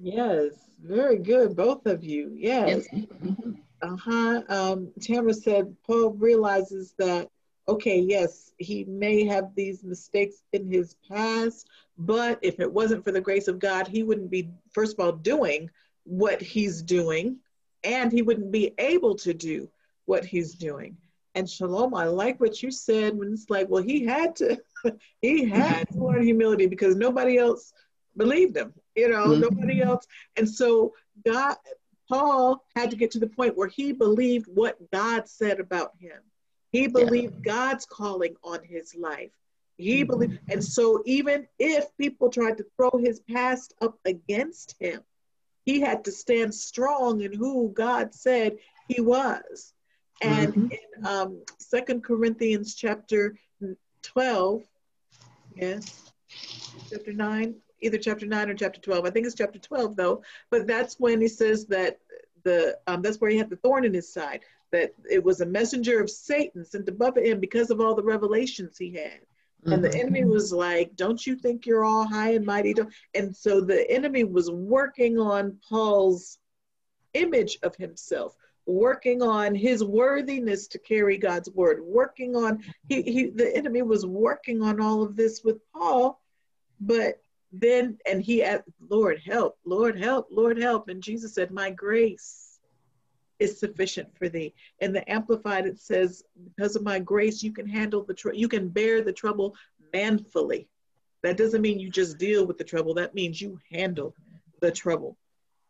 Yes, 0.00 0.52
very 0.82 1.18
good, 1.18 1.56
both 1.56 1.86
of 1.86 2.04
you. 2.04 2.32
Yes. 2.34 2.86
Yes. 2.92 3.02
Mhm. 3.22 3.58
Uh-huh. 3.82 4.42
Um, 4.48 4.92
Tamara 5.00 5.34
said 5.34 5.74
Paul 5.84 6.10
realizes 6.10 6.94
that, 6.98 7.28
okay, 7.68 7.98
yes, 7.98 8.52
he 8.58 8.84
may 8.84 9.24
have 9.24 9.54
these 9.56 9.82
mistakes 9.82 10.42
in 10.52 10.70
his 10.70 10.94
past, 11.08 11.68
but 11.98 12.38
if 12.42 12.60
it 12.60 12.72
wasn't 12.72 13.04
for 13.04 13.12
the 13.12 13.20
grace 13.20 13.48
of 13.48 13.58
God, 13.58 13.88
he 13.88 14.02
wouldn't 14.02 14.30
be, 14.30 14.50
first 14.72 14.94
of 14.94 15.00
all, 15.00 15.12
doing 15.12 15.68
what 16.04 16.40
he's 16.40 16.82
doing, 16.82 17.38
and 17.84 18.12
he 18.12 18.22
wouldn't 18.22 18.52
be 18.52 18.72
able 18.78 19.16
to 19.16 19.34
do 19.34 19.68
what 20.04 20.24
he's 20.24 20.54
doing. 20.54 20.96
And 21.34 21.48
Shalom, 21.48 21.94
I 21.94 22.04
like 22.04 22.38
what 22.40 22.62
you 22.62 22.70
said 22.70 23.16
when 23.16 23.32
it's 23.32 23.48
like, 23.50 23.68
well, 23.68 23.82
he 23.82 24.04
had 24.04 24.36
to, 24.36 24.60
he 25.22 25.44
had 25.44 25.88
to 25.92 25.98
learn 26.04 26.22
humility 26.22 26.66
because 26.66 26.94
nobody 26.94 27.38
else 27.38 27.72
believed 28.16 28.56
him, 28.56 28.74
you 28.94 29.08
know, 29.08 29.28
Mhm. 29.28 29.40
nobody 29.40 29.82
else. 29.82 30.06
And 30.36 30.48
so 30.48 30.94
God, 31.24 31.56
Paul 32.08 32.64
had 32.76 32.90
to 32.90 32.96
get 32.96 33.10
to 33.12 33.18
the 33.18 33.28
point 33.28 33.56
where 33.56 33.68
he 33.68 33.92
believed 33.92 34.46
what 34.48 34.78
God 34.90 35.28
said 35.28 35.60
about 35.60 35.92
him. 35.98 36.20
He 36.70 36.86
believed 36.86 37.42
God's 37.42 37.86
calling 37.86 38.36
on 38.42 38.62
his 38.64 38.94
life. 38.94 39.32
He 39.76 40.02
Mhm. 40.04 40.08
believed, 40.08 40.38
and 40.50 40.62
so 40.62 41.02
even 41.06 41.46
if 41.58 41.86
people 41.96 42.30
tried 42.30 42.58
to 42.58 42.66
throw 42.76 42.90
his 42.98 43.20
past 43.20 43.74
up 43.80 43.98
against 44.04 44.76
him, 44.78 45.02
he 45.64 45.80
had 45.80 46.04
to 46.04 46.12
stand 46.12 46.54
strong 46.54 47.20
in 47.20 47.32
who 47.32 47.70
God 47.70 48.14
said 48.14 48.58
he 48.88 49.00
was. 49.00 49.72
And 50.20 50.54
Mhm. 50.54 50.72
in 50.72 51.06
um, 51.06 51.44
Second 51.58 52.04
Corinthians 52.04 52.74
chapter 52.74 53.38
12, 54.02 54.62
yes, 55.54 56.12
chapter 56.92 57.12
9, 57.12 57.62
either 57.82 57.98
chapter 57.98 58.26
9 58.26 58.50
or 58.50 58.54
chapter 58.54 58.80
12. 58.80 59.04
I 59.04 59.10
think 59.10 59.26
it's 59.26 59.34
chapter 59.34 59.58
12 59.58 59.96
though, 59.96 60.22
but 60.50 60.66
that's 60.66 60.98
when 60.98 61.20
he 61.20 61.28
says 61.28 61.66
that 61.66 61.98
the 62.44 62.78
um, 62.86 63.02
that's 63.02 63.20
where 63.20 63.30
he 63.30 63.38
had 63.38 63.50
the 63.50 63.56
thorn 63.56 63.84
in 63.84 63.94
his 63.94 64.12
side, 64.12 64.40
that 64.72 64.94
it 65.10 65.22
was 65.22 65.40
a 65.40 65.46
messenger 65.46 66.00
of 66.00 66.10
Satan 66.10 66.64
sent 66.64 66.88
above 66.88 67.16
him 67.16 67.38
because 67.40 67.70
of 67.70 67.80
all 67.80 67.94
the 67.94 68.02
revelations 68.02 68.76
he 68.78 68.92
had. 68.92 69.20
And 69.70 69.84
the 69.84 69.90
Mhm. 69.90 70.00
enemy 70.00 70.24
was 70.24 70.52
like, 70.52 70.96
Don't 70.96 71.24
you 71.24 71.36
think 71.36 71.66
you're 71.66 71.84
all 71.84 72.04
high 72.04 72.32
and 72.32 72.44
mighty? 72.44 72.74
And 73.14 73.36
so 73.36 73.60
the 73.60 73.88
enemy 73.90 74.24
was 74.24 74.50
working 74.50 75.18
on 75.18 75.60
Paul's 75.68 76.38
image 77.14 77.58
of 77.62 77.76
himself, 77.76 78.36
working 78.66 79.22
on 79.22 79.54
his 79.54 79.84
worthiness 79.84 80.66
to 80.68 80.78
carry 80.80 81.16
God's 81.16 81.50
word, 81.50 81.80
working 81.80 82.34
on 82.34 82.64
he, 82.88 83.02
he 83.02 83.26
the 83.30 83.56
enemy 83.56 83.82
was 83.82 84.04
working 84.04 84.62
on 84.62 84.80
all 84.80 85.02
of 85.02 85.14
this 85.14 85.44
with 85.44 85.58
Paul, 85.72 86.20
but 86.80 87.20
then 87.52 87.98
and 88.06 88.22
he 88.22 88.42
asked, 88.42 88.64
Lord 88.88 89.20
help, 89.24 89.58
Lord 89.64 89.98
help, 89.98 90.28
Lord 90.30 90.58
help. 90.58 90.88
And 90.88 91.02
Jesus 91.02 91.34
said, 91.34 91.50
My 91.50 91.70
grace 91.70 92.58
is 93.38 93.58
sufficient 93.58 94.08
for 94.16 94.28
thee. 94.28 94.54
And 94.80 94.94
the 94.94 95.08
amplified 95.10 95.66
it 95.66 95.78
says, 95.78 96.22
Because 96.56 96.76
of 96.76 96.82
my 96.82 96.98
grace, 96.98 97.42
you 97.42 97.52
can 97.52 97.68
handle 97.68 98.04
the 98.04 98.14
tr- 98.14 98.32
you 98.32 98.48
can 98.48 98.68
bear 98.68 99.02
the 99.02 99.12
trouble 99.12 99.54
manfully. 99.92 100.68
That 101.22 101.36
doesn't 101.36 101.60
mean 101.62 101.78
you 101.78 101.90
just 101.90 102.18
deal 102.18 102.46
with 102.46 102.58
the 102.58 102.64
trouble. 102.64 102.94
That 102.94 103.14
means 103.14 103.40
you 103.40 103.58
handle 103.70 104.14
the 104.60 104.72
trouble. 104.72 105.16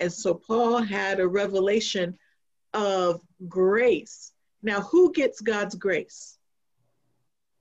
And 0.01 0.12
so 0.12 0.35
Paul 0.35 0.83
had 0.83 1.21
a 1.21 1.29
revelation 1.29 2.17
of 2.73 3.21
grace. 3.49 4.33
Now, 4.62 4.81
who 4.81 5.12
gets 5.12 5.41
God's 5.41 5.75
grace? 5.75 6.39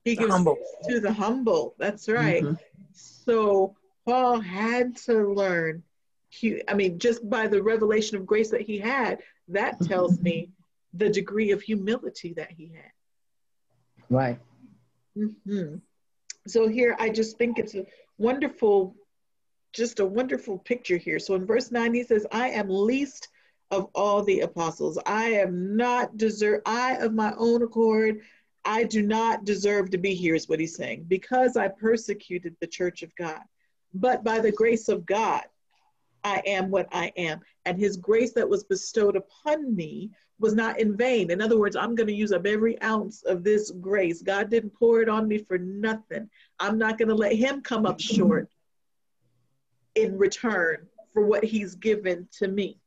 He 0.06 0.12
The 0.16 0.22
gives 0.22 0.32
humble. 0.32 0.58
to 0.90 1.00
the 1.00 1.12
humble. 1.12 1.76
That's 1.78 2.08
right. 2.08 2.44
Mhm. 2.44 2.58
So 2.94 3.76
Paul 4.06 4.40
had 4.40 4.98
to 5.06 5.34
learn. 5.34 5.84
I 6.68 6.74
mean, 6.74 6.98
just 6.98 7.30
by 7.30 7.48
the 7.48 7.62
revelation 7.62 8.18
of 8.18 8.26
grace 8.26 8.52
that 8.52 8.62
he 8.62 8.80
had, 8.80 9.20
that 9.50 9.82
tells 9.82 10.20
me 10.20 10.50
the 10.94 11.10
degree 11.10 11.52
of 11.52 11.62
humility 11.62 12.34
that 12.34 12.52
he 12.52 12.72
had. 12.74 12.92
Right. 14.10 14.40
hmm 15.16 15.76
So 16.48 16.68
here, 16.68 16.96
I 17.00 17.10
just 17.10 17.38
think 17.38 17.60
it's 17.60 17.76
a 17.76 17.86
wonderful 18.18 18.96
just 19.74 20.00
a 20.00 20.06
wonderful 20.06 20.58
picture 20.58 20.98
here. 20.98 21.20
So 21.20 21.36
in 21.36 21.46
verse 21.46 21.72
9, 21.72 21.94
he 21.94 22.04
says, 22.04 22.28
I 22.32 22.50
am 22.50 22.68
least 22.70 23.30
of 23.72 23.88
all 23.96 24.22
the 24.24 24.42
apostles. 24.42 25.00
I 25.06 25.30
am 25.30 25.78
not 25.78 26.18
deserve, 26.18 26.62
I 26.66 26.98
of 26.98 27.14
my 27.14 27.34
own 27.38 27.64
accord, 27.64 28.20
I 28.66 28.84
do 28.84 29.02
not 29.02 29.46
deserve 29.46 29.90
to 29.92 29.98
be 29.98 30.14
here, 30.14 30.36
is 30.36 30.50
what 30.50 30.60
he's 30.60 30.76
saying, 30.76 31.06
because 31.08 31.56
I 31.56 31.70
persecuted 31.70 32.56
the 32.60 32.68
church 32.68 33.02
of 33.02 33.16
God. 33.16 33.42
But 33.94 34.24
by 34.24 34.40
the 34.40 34.52
grace 34.52 34.90
of 34.90 35.06
God, 35.06 35.44
I 36.24 36.42
am 36.46 36.70
what 36.70 36.88
I 36.92 37.12
am. 37.18 37.42
And 37.66 37.78
his 37.78 37.98
grace 37.98 38.34
that 38.34 38.48
was 38.48 38.64
bestowed 38.64 39.16
upon 39.16 39.76
me 39.76 40.12
was 40.40 40.54
not 40.54 40.80
in 40.80 40.98
vain. 40.98 41.32
In 41.32 41.42
other 41.42 41.58
words, 41.58 41.76
I'm 41.76 41.96
going 41.96 42.08
to 42.08 42.14
use 42.14 42.32
up 42.32 42.46
every 42.46 42.82
ounce 42.82 43.24
of 43.24 43.44
this 43.44 43.72
grace. 43.72 44.22
God 44.22 44.50
didn't 44.50 44.72
pour 44.72 45.02
it 45.02 45.10
on 45.10 45.28
me 45.28 45.38
for 45.38 45.58
nothing. 45.58 46.30
I'm 46.60 46.78
not 46.78 46.98
going 46.98 47.10
to 47.10 47.16
let 47.16 47.34
him 47.34 47.62
come 47.62 47.86
up 47.86 48.00
short 48.00 48.50
in 49.96 50.18
return 50.18 50.88
for 51.14 51.26
what 51.26 51.44
he's 51.44 51.76
given 51.76 52.28
to 52.40 52.48
me. 52.48 52.80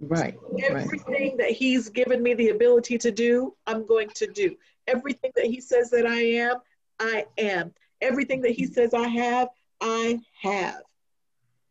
Right. 0.00 0.38
Everything 0.62 1.12
right. 1.12 1.38
that 1.38 1.50
he's 1.50 1.88
given 1.88 2.22
me 2.22 2.34
the 2.34 2.50
ability 2.50 2.98
to 2.98 3.10
do, 3.10 3.54
I'm 3.66 3.86
going 3.86 4.08
to 4.14 4.26
do. 4.26 4.56
Everything 4.86 5.32
that 5.36 5.46
he 5.46 5.60
says 5.60 5.90
that 5.90 6.06
I 6.06 6.20
am, 6.20 6.56
I 6.98 7.26
am. 7.36 7.72
Everything 8.00 8.40
that 8.42 8.52
he 8.52 8.66
says 8.66 8.94
I 8.94 9.08
have, 9.08 9.48
I 9.80 10.20
have. 10.42 10.82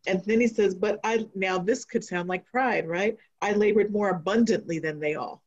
And 0.06 0.24
then 0.26 0.40
he 0.40 0.48
says, 0.48 0.74
but 0.74 1.00
I, 1.04 1.26
now 1.36 1.58
this 1.58 1.84
could 1.84 2.04
sound 2.04 2.30
like 2.30 2.46
pride, 2.46 2.88
right? 2.88 3.18
I 3.42 3.52
labored 3.54 3.92
more 3.92 4.10
abundantly 4.10 4.80
than 4.80 5.00
they 5.00 5.16
all. 5.16 5.44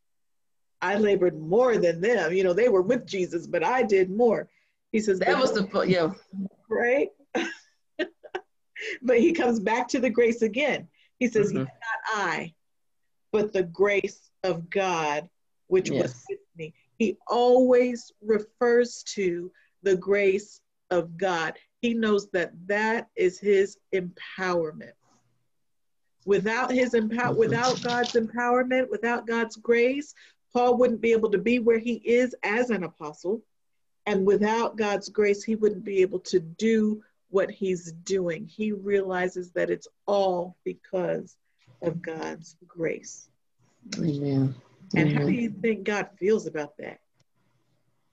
I 0.81 0.95
labored 0.95 1.39
more 1.39 1.77
than 1.77 2.01
them. 2.01 2.33
You 2.33 2.43
know, 2.43 2.53
they 2.53 2.69
were 2.69 2.81
with 2.81 3.05
Jesus, 3.05 3.47
but 3.47 3.63
I 3.63 3.83
did 3.83 4.09
more. 4.09 4.49
He 4.91 4.99
says, 4.99 5.19
that 5.19 5.37
was 5.37 5.53
the, 5.53 5.85
yeah. 5.87 6.11
Right? 6.69 7.09
but 9.01 9.19
he 9.19 9.31
comes 9.31 9.59
back 9.59 9.87
to 9.89 9.99
the 9.99 10.09
grace 10.09 10.41
again. 10.41 10.87
He 11.19 11.27
says, 11.27 11.49
mm-hmm. 11.49 11.63
Not 11.63 11.69
I, 12.13 12.53
but 13.31 13.53
the 13.53 13.63
grace 13.63 14.31
of 14.43 14.69
God, 14.69 15.29
which 15.67 15.89
yes. 15.89 16.01
was 16.01 16.25
with 16.29 16.39
me. 16.57 16.73
He 16.97 17.17
always 17.27 18.11
refers 18.21 19.03
to 19.15 19.51
the 19.83 19.95
grace 19.95 20.61
of 20.89 21.17
God. 21.17 21.53
He 21.81 21.95
knows 21.95 22.29
that 22.31 22.51
that 22.67 23.09
is 23.15 23.39
his 23.39 23.77
empowerment. 23.93 24.93
Without 26.25 26.71
his 26.71 26.93
empower, 26.93 27.31
mm-hmm. 27.31 27.39
without 27.39 27.81
God's 27.81 28.13
empowerment, 28.13 28.89
without 28.91 29.25
God's 29.25 29.55
grace, 29.55 30.13
Paul 30.53 30.77
wouldn't 30.77 31.01
be 31.01 31.11
able 31.13 31.31
to 31.31 31.39
be 31.39 31.57
where 31.57 31.79
he 31.79 31.93
is 31.93 32.35
as 32.43 32.69
an 32.69 32.83
apostle. 32.83 33.41
And 34.05 34.25
without 34.25 34.77
God's 34.77 35.09
grace, 35.09 35.43
he 35.43 35.55
wouldn't 35.55 35.83
be 35.83 36.01
able 36.01 36.19
to 36.19 36.39
do 36.39 37.01
what 37.29 37.49
he's 37.49 37.91
doing. 37.91 38.45
He 38.45 38.71
realizes 38.71 39.51
that 39.51 39.69
it's 39.69 39.87
all 40.05 40.55
because 40.63 41.35
of 41.81 42.01
God's 42.01 42.55
grace. 42.67 43.27
Amen. 43.97 44.53
And 44.95 45.09
Amen. 45.09 45.15
how 45.15 45.25
do 45.25 45.31
you 45.31 45.49
think 45.49 45.85
God 45.85 46.09
feels 46.19 46.45
about 46.45 46.77
that? 46.77 46.99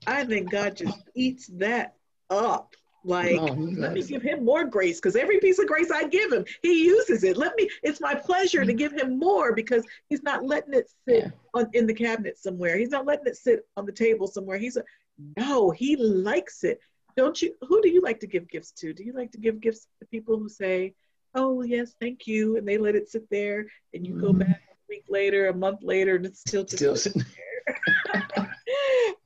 I 0.06 0.24
think 0.24 0.50
God 0.50 0.76
just 0.76 0.98
eats 1.14 1.48
that 1.54 1.96
up. 2.30 2.74
Like, 3.04 3.36
oh, 3.38 3.54
let 3.76 3.92
me 3.92 4.02
give 4.02 4.22
him 4.22 4.44
more 4.44 4.64
grace 4.64 4.96
because 4.96 5.16
every 5.16 5.38
piece 5.38 5.58
of 5.58 5.66
grace 5.66 5.90
I 5.90 6.08
give 6.08 6.32
him, 6.32 6.44
he 6.62 6.84
uses 6.84 7.22
it. 7.24 7.36
Let 7.36 7.54
me, 7.56 7.70
it's 7.82 8.00
my 8.00 8.14
pleasure 8.14 8.64
to 8.64 8.72
give 8.72 8.92
him 8.92 9.18
more 9.18 9.54
because 9.54 9.84
he's 10.08 10.22
not 10.22 10.44
letting 10.44 10.74
it 10.74 10.90
sit 11.06 11.24
yeah. 11.24 11.30
on, 11.54 11.68
in 11.74 11.86
the 11.86 11.94
cabinet 11.94 12.38
somewhere. 12.38 12.76
He's 12.76 12.90
not 12.90 13.06
letting 13.06 13.26
it 13.26 13.36
sit 13.36 13.66
on 13.76 13.86
the 13.86 13.92
table 13.92 14.26
somewhere. 14.26 14.58
He's 14.58 14.76
a, 14.76 14.84
no, 15.36 15.70
he 15.70 15.96
likes 15.96 16.64
it. 16.64 16.80
Don't 17.16 17.40
you, 17.40 17.54
who 17.62 17.80
do 17.82 17.88
you 17.88 18.00
like 18.00 18.20
to 18.20 18.26
give 18.26 18.48
gifts 18.48 18.72
to? 18.72 18.92
Do 18.92 19.04
you 19.04 19.12
like 19.12 19.32
to 19.32 19.38
give 19.38 19.60
gifts 19.60 19.86
to 20.00 20.06
people 20.06 20.38
who 20.38 20.48
say, 20.48 20.94
oh, 21.34 21.62
yes, 21.62 21.94
thank 22.00 22.26
you, 22.26 22.56
and 22.56 22.66
they 22.66 22.78
let 22.78 22.94
it 22.94 23.08
sit 23.08 23.28
there 23.30 23.66
and 23.94 24.06
you 24.06 24.14
mm-hmm. 24.14 24.26
go 24.26 24.32
back 24.32 24.62
a 24.70 24.76
week 24.88 25.04
later, 25.08 25.48
a 25.48 25.54
month 25.54 25.82
later, 25.82 26.16
and 26.16 26.26
it's 26.26 26.40
still 26.40 26.64
just 26.64 26.76
still 26.76 26.96
sitting 26.96 27.24
there? 27.24 27.78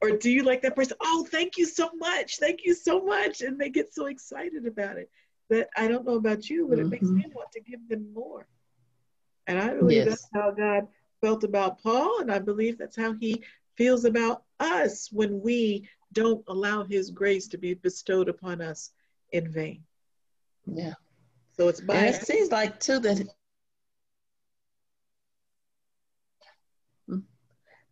or 0.02 0.16
do 0.16 0.30
you 0.30 0.42
like 0.42 0.62
that 0.62 0.74
person? 0.74 0.96
Oh, 1.00 1.26
thank 1.30 1.56
you 1.56 1.64
so 1.64 1.90
much. 1.94 2.38
Thank 2.38 2.64
you 2.64 2.74
so 2.74 3.00
much. 3.00 3.40
And 3.40 3.58
they 3.58 3.70
get 3.70 3.94
so 3.94 4.06
excited 4.06 4.66
about 4.66 4.98
it 4.98 5.08
that 5.48 5.68
I 5.76 5.86
don't 5.86 6.04
know 6.04 6.16
about 6.16 6.50
you, 6.50 6.66
but 6.68 6.78
mm-hmm. 6.78 6.86
it 6.86 6.90
makes 6.90 7.04
me 7.04 7.22
mm-hmm. 7.22 7.32
want 7.32 7.52
to 7.52 7.60
give 7.60 7.88
them 7.88 8.12
more. 8.12 8.48
And 9.46 9.58
I 9.58 9.74
believe 9.74 10.04
yes. 10.04 10.08
that's 10.08 10.28
how 10.34 10.50
God 10.50 10.88
felt 11.20 11.44
about 11.44 11.80
Paul. 11.82 12.20
And 12.20 12.32
I 12.32 12.40
believe 12.40 12.78
that's 12.78 12.96
how 12.96 13.12
he 13.12 13.44
feels 13.76 14.04
about 14.04 14.42
us 14.58 15.08
when 15.12 15.40
we 15.40 15.88
don't 16.12 16.44
allow 16.48 16.82
his 16.82 17.10
grace 17.10 17.46
to 17.48 17.58
be 17.58 17.74
bestowed 17.74 18.28
upon 18.28 18.60
us 18.60 18.90
in 19.30 19.50
vain. 19.50 19.84
Yeah. 20.66 20.94
So 21.56 21.68
it's 21.68 21.80
by. 21.80 21.94
And 21.94 22.14
it 22.14 22.26
seems 22.26 22.50
like, 22.50 22.80
too, 22.80 22.98
that. 22.98 23.28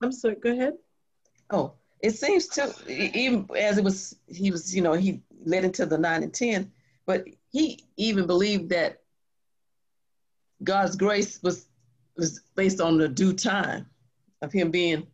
I'm 0.02 0.12
sorry, 0.12 0.36
go 0.36 0.50
ahead. 0.50 0.74
Oh, 1.50 1.74
it 2.02 2.12
seems 2.12 2.46
to 2.48 2.74
even 2.88 3.48
as 3.56 3.78
it 3.78 3.84
was 3.84 4.16
he 4.26 4.50
was 4.50 4.74
you 4.74 4.82
know 4.82 4.92
he 4.92 5.20
led 5.44 5.64
into 5.64 5.86
the 5.86 5.98
nine 5.98 6.22
and 6.22 6.34
ten, 6.34 6.70
but 7.06 7.26
he 7.50 7.84
even 7.96 8.26
believed 8.26 8.70
that 8.70 9.02
God's 10.62 10.96
grace 10.96 11.42
was 11.42 11.66
was 12.16 12.40
based 12.54 12.80
on 12.80 12.98
the 12.98 13.08
due 13.08 13.32
time 13.32 13.86
of 14.42 14.52
him 14.52 14.70
being 14.70 15.06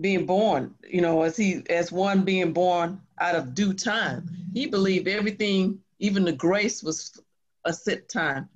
being 0.00 0.26
born. 0.26 0.74
You 0.88 1.00
know, 1.00 1.22
as 1.22 1.36
he 1.36 1.62
as 1.70 1.90
one 1.90 2.24
being 2.24 2.52
born 2.52 3.00
out 3.20 3.34
of 3.34 3.54
due 3.54 3.74
time, 3.74 4.28
he 4.54 4.66
believed 4.66 5.08
everything, 5.08 5.80
even 5.98 6.24
the 6.24 6.32
grace, 6.32 6.82
was 6.82 7.20
a 7.64 7.72
set 7.72 8.08
time 8.08 8.48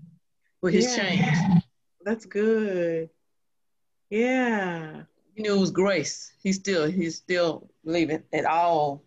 for 0.60 0.70
his 0.70 0.96
yeah. 0.96 1.02
change. 1.02 1.62
That's 2.04 2.26
good. 2.26 3.10
Yeah 4.10 5.02
he 5.34 5.42
knew 5.42 5.56
it 5.56 5.60
was 5.60 5.70
grace. 5.70 6.32
He 6.42 6.52
still 6.52 6.86
he's 6.86 7.16
still 7.16 7.70
believing 7.84 8.22
at 8.32 8.44
all. 8.44 9.02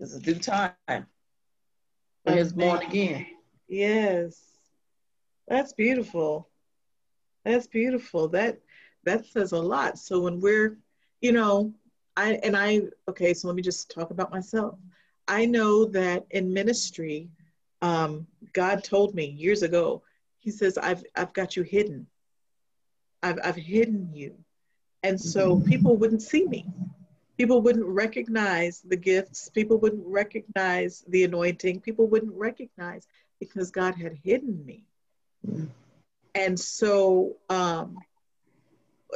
It's 0.00 0.14
a 0.14 0.20
due 0.20 0.36
time. 0.36 0.72
For 0.86 2.32
his 2.32 2.52
born 2.52 2.82
again. 2.82 3.26
Yes. 3.68 4.40
That's 5.48 5.72
beautiful. 5.72 6.48
That's 7.44 7.66
beautiful. 7.66 8.28
That 8.28 8.60
that 9.04 9.26
says 9.26 9.52
a 9.52 9.58
lot. 9.58 9.98
So 9.98 10.20
when 10.20 10.40
we're, 10.40 10.78
you 11.20 11.32
know, 11.32 11.74
I 12.16 12.34
and 12.44 12.56
I 12.56 12.82
okay, 13.08 13.34
so 13.34 13.48
let 13.48 13.56
me 13.56 13.62
just 13.62 13.90
talk 13.90 14.10
about 14.10 14.30
myself. 14.30 14.78
I 15.26 15.46
know 15.46 15.84
that 15.86 16.26
in 16.30 16.52
ministry, 16.52 17.28
um, 17.80 18.26
God 18.52 18.84
told 18.84 19.14
me 19.14 19.26
years 19.26 19.62
ago, 19.62 20.02
He 20.38 20.50
says, 20.50 20.78
I've 20.78 21.04
I've 21.16 21.32
got 21.32 21.56
you 21.56 21.64
hidden. 21.64 22.06
I've 23.24 23.40
I've 23.42 23.56
hidden 23.56 24.10
you 24.14 24.36
and 25.02 25.20
so 25.20 25.60
people 25.60 25.96
wouldn't 25.96 26.22
see 26.22 26.46
me. 26.46 26.66
People 27.36 27.62
wouldn't 27.62 27.86
recognize 27.86 28.82
the 28.82 28.96
gifts. 28.96 29.48
People 29.48 29.78
wouldn't 29.78 30.06
recognize 30.06 31.04
the 31.08 31.24
anointing. 31.24 31.80
People 31.80 32.06
wouldn't 32.06 32.34
recognize 32.34 33.06
because 33.40 33.70
God 33.70 33.94
had 33.94 34.18
hidden 34.22 34.64
me. 34.64 34.84
And 36.34 36.58
so, 36.58 37.36
um, 37.48 37.98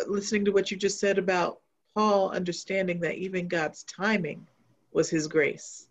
listening 0.06 0.44
to 0.46 0.52
what 0.52 0.70
you 0.70 0.76
just 0.76 0.98
said 0.98 1.18
about 1.18 1.60
Paul 1.94 2.30
understanding 2.30 3.00
that 3.00 3.14
even 3.14 3.48
God's 3.48 3.84
timing 3.84 4.46
was 4.92 5.08
his 5.08 5.28
grace. 5.28 5.86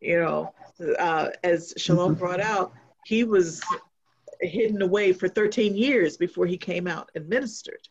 You 0.00 0.20
know, 0.20 0.54
uh, 0.98 1.30
as 1.42 1.74
Shalom 1.76 2.12
mm-hmm. 2.12 2.20
brought 2.20 2.40
out, 2.40 2.72
he 3.04 3.24
was 3.24 3.62
hidden 4.40 4.82
away 4.82 5.12
for 5.12 5.28
13 5.28 5.74
years 5.74 6.16
before 6.16 6.46
he 6.46 6.56
came 6.56 6.86
out 6.86 7.10
and 7.14 7.28
ministered. 7.28 7.88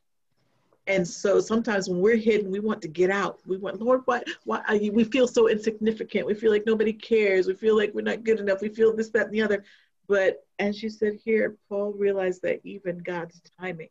And 0.88 1.08
so 1.08 1.40
sometimes 1.40 1.90
when 1.90 2.00
we're 2.00 2.16
hidden, 2.16 2.52
we 2.52 2.60
want 2.60 2.82
to 2.84 2.88
get 2.88 3.10
out. 3.10 3.40
We 3.48 3.58
want, 3.58 3.82
Lord, 3.82 4.02
why, 4.06 4.22
why, 4.44 4.62
we 4.94 5.04
feel 5.04 5.28
so 5.28 5.48
insignificant. 5.50 6.28
We 6.28 6.36
feel 6.36 6.52
like 6.52 6.66
nobody 6.68 6.94
cares. 6.94 7.48
We 7.48 7.56
feel 7.56 7.76
like 7.76 7.92
we're 7.94 8.02
not 8.02 8.24
good 8.24 8.40
enough. 8.40 8.62
We 8.62 8.70
feel 8.70 8.96
this, 8.96 9.10
that, 9.10 9.26
and 9.28 9.34
the 9.34 9.42
other. 9.42 9.64
But 10.08 10.46
as 10.60 10.84
you 10.84 10.90
said 10.90 11.18
here, 11.24 11.58
Paul 11.70 11.94
realized 11.94 12.44
that 12.44 12.60
even 12.64 13.00
God's 13.00 13.42
timing 13.60 13.90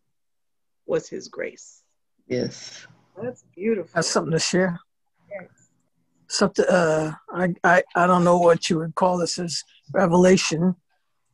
was 0.86 1.08
his 1.08 1.26
grace. 1.26 1.82
Yes. 2.28 2.86
That's 3.20 3.44
beautiful. 3.54 3.90
That's 3.94 4.08
something 4.08 4.32
to 4.32 4.38
share. 4.38 4.78
Yes. 5.28 5.48
Something, 6.28 6.66
uh, 6.66 7.12
I, 7.32 7.54
I, 7.64 7.82
I 7.96 8.06
don't 8.06 8.22
know 8.22 8.38
what 8.38 8.70
you 8.70 8.78
would 8.78 8.94
call 8.94 9.18
this 9.18 9.38
as 9.38 9.64
revelation. 9.92 10.76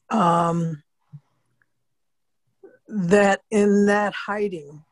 Um, 0.08 0.82
that 2.88 3.42
in 3.50 3.86
that 3.86 4.14
hiding, 4.14 4.82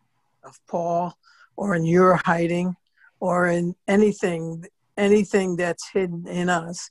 of 0.49 0.59
Paul 0.67 1.15
or 1.57 1.75
in 1.75 1.85
your 1.85 2.21
hiding 2.25 2.75
or 3.21 3.47
in 3.47 3.75
anything 3.87 4.65
anything 4.97 5.55
that's 5.55 5.89
hidden 5.91 6.27
in 6.27 6.49
us. 6.49 6.91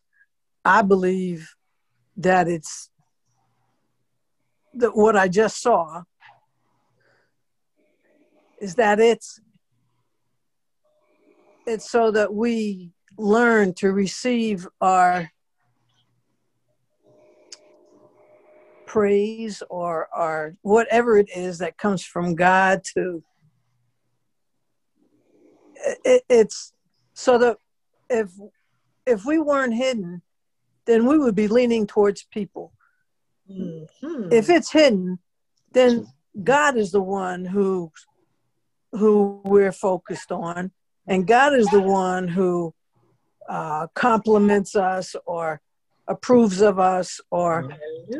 I 0.63 0.81
believe 0.81 1.53
that 2.17 2.47
it's 2.47 2.89
that 4.75 4.95
what 4.95 5.17
I 5.17 5.27
just 5.27 5.61
saw 5.61 6.03
is 8.61 8.75
that 8.75 8.99
it's 8.99 9.39
it's 11.65 11.89
so 11.89 12.11
that 12.11 12.33
we 12.33 12.91
learn 13.17 13.73
to 13.73 13.91
receive 13.91 14.67
our 14.79 15.29
praise 18.85 19.61
or 19.69 20.07
our 20.13 20.53
whatever 20.61 21.17
it 21.17 21.29
is 21.35 21.57
that 21.57 21.77
comes 21.77 22.03
from 22.03 22.35
God 22.35 22.83
to 22.95 23.21
it, 26.05 26.23
it's 26.29 26.73
so 27.13 27.37
that 27.37 27.57
if 28.09 28.29
if 29.05 29.25
we 29.25 29.39
weren't 29.39 29.73
hidden, 29.73 30.21
then 30.85 31.05
we 31.05 31.17
would 31.17 31.35
be 31.35 31.47
leaning 31.47 31.87
towards 31.87 32.23
people. 32.23 32.73
Mm-hmm. 33.49 34.29
If 34.31 34.49
it's 34.49 34.71
hidden, 34.71 35.19
then 35.71 36.07
God 36.43 36.77
is 36.77 36.91
the 36.91 37.01
one 37.01 37.45
who 37.45 37.91
who 38.91 39.41
we're 39.43 39.71
focused 39.71 40.31
on, 40.31 40.71
and 41.07 41.27
God 41.27 41.53
is 41.53 41.67
the 41.67 41.81
one 41.81 42.27
who 42.27 42.73
uh, 43.47 43.87
compliments 43.93 44.75
us 44.75 45.15
or 45.25 45.61
approves 46.07 46.61
of 46.61 46.79
us 46.79 47.19
or 47.31 47.69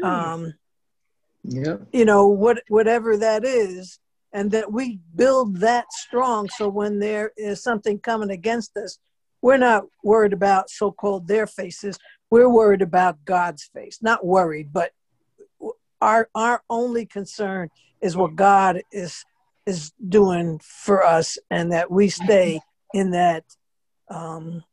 um, 0.04 0.54
yep. 1.44 1.82
you 1.94 2.06
know 2.06 2.28
what 2.28 2.62
whatever 2.68 3.18
that 3.18 3.46
is 3.46 4.00
and 4.38 4.52
that 4.52 4.72
we 4.72 5.00
build 5.16 5.58
that 5.58 5.86
strong 5.92 6.48
so 6.50 6.68
when 6.68 7.00
there 7.00 7.32
is 7.38 7.62
something 7.64 7.98
coming 8.00 8.30
against 8.30 8.76
us 8.78 9.00
we're 9.42 9.58
not 9.58 9.86
worried 10.04 10.34
about 10.34 10.70
so-called 10.70 11.28
their 11.28 11.48
faces 11.48 11.98
we're 12.30 12.50
worried 12.50 12.82
about 12.82 13.24
god's 13.26 13.70
face 13.74 14.00
not 14.02 14.26
worried 14.26 14.72
but 14.72 14.92
our 16.02 16.30
our 16.36 16.62
only 16.70 17.06
concern 17.06 17.70
is 18.02 18.16
what 18.16 18.36
god 18.36 18.82
is 18.92 19.24
is 19.66 19.92
doing 20.08 20.60
for 20.64 21.04
us 21.04 21.38
and 21.50 21.72
that 21.72 21.90
we 21.90 22.08
stay 22.08 22.60
in 22.94 23.12
that 23.12 23.44
um 24.10 24.64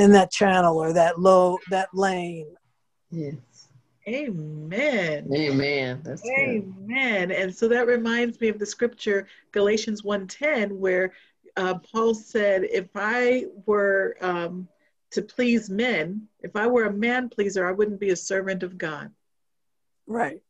in 0.00 0.12
that 0.12 0.30
channel 0.30 0.78
or 0.78 0.92
that 0.92 1.18
low 1.20 1.58
that 1.70 1.88
lane. 1.92 2.46
Yes. 3.10 3.34
Amen. 4.08 5.30
Amen. 5.32 6.00
That's 6.02 6.22
Amen. 6.38 7.28
Good. 7.28 7.36
And 7.36 7.54
so 7.54 7.68
that 7.68 7.86
reminds 7.86 8.40
me 8.40 8.48
of 8.48 8.58
the 8.58 8.66
scripture 8.66 9.26
Galatians 9.52 10.02
1:10 10.02 10.72
where 10.72 11.12
uh, 11.56 11.74
Paul 11.78 12.14
said, 12.14 12.64
"If 12.64 12.88
I 12.94 13.46
were 13.66 14.16
um, 14.20 14.68
to 15.10 15.22
please 15.22 15.68
men, 15.68 16.28
if 16.40 16.56
I 16.56 16.66
were 16.66 16.84
a 16.84 16.92
man 16.92 17.28
pleaser, 17.28 17.66
I 17.66 17.72
wouldn't 17.72 18.00
be 18.00 18.10
a 18.10 18.16
servant 18.16 18.62
of 18.62 18.78
God." 18.78 19.10
Right. 20.06 20.42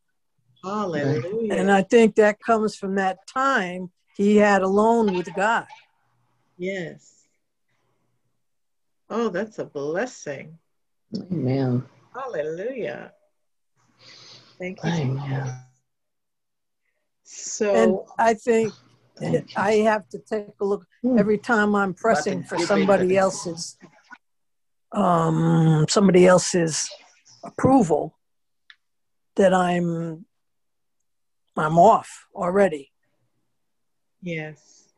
Hallelujah. 0.62 1.54
And 1.54 1.70
I 1.70 1.82
think 1.82 2.16
that 2.16 2.40
comes 2.40 2.76
from 2.76 2.94
that 2.96 3.26
time 3.26 3.90
he 4.16 4.36
had 4.36 4.62
alone 4.62 5.14
with 5.14 5.32
God. 5.34 5.66
Yes. 6.58 7.24
Oh, 9.08 9.28
that's 9.28 9.58
a 9.58 9.64
blessing. 9.64 10.58
Amen. 11.16 11.84
Hallelujah. 12.14 13.12
Thank 14.60 14.84
you. 14.84 14.90
Amen. 14.90 15.54
So 17.22 17.74
and 17.74 17.98
I 18.18 18.34
think 18.34 18.72
I 19.56 19.72
have 19.76 20.08
to 20.10 20.18
take 20.18 20.48
a 20.60 20.64
look 20.64 20.86
hmm. 21.02 21.18
every 21.18 21.38
time 21.38 21.74
I'm 21.74 21.94
pressing 21.94 22.42
for 22.42 22.58
somebody 22.58 23.16
else's 23.16 23.78
um 24.92 25.86
somebody 25.88 26.26
else's 26.26 26.90
approval 27.42 28.18
that 29.36 29.54
I'm 29.54 30.26
I'm 31.56 31.78
off 31.78 32.26
already. 32.34 32.92
Yes. 34.22 34.88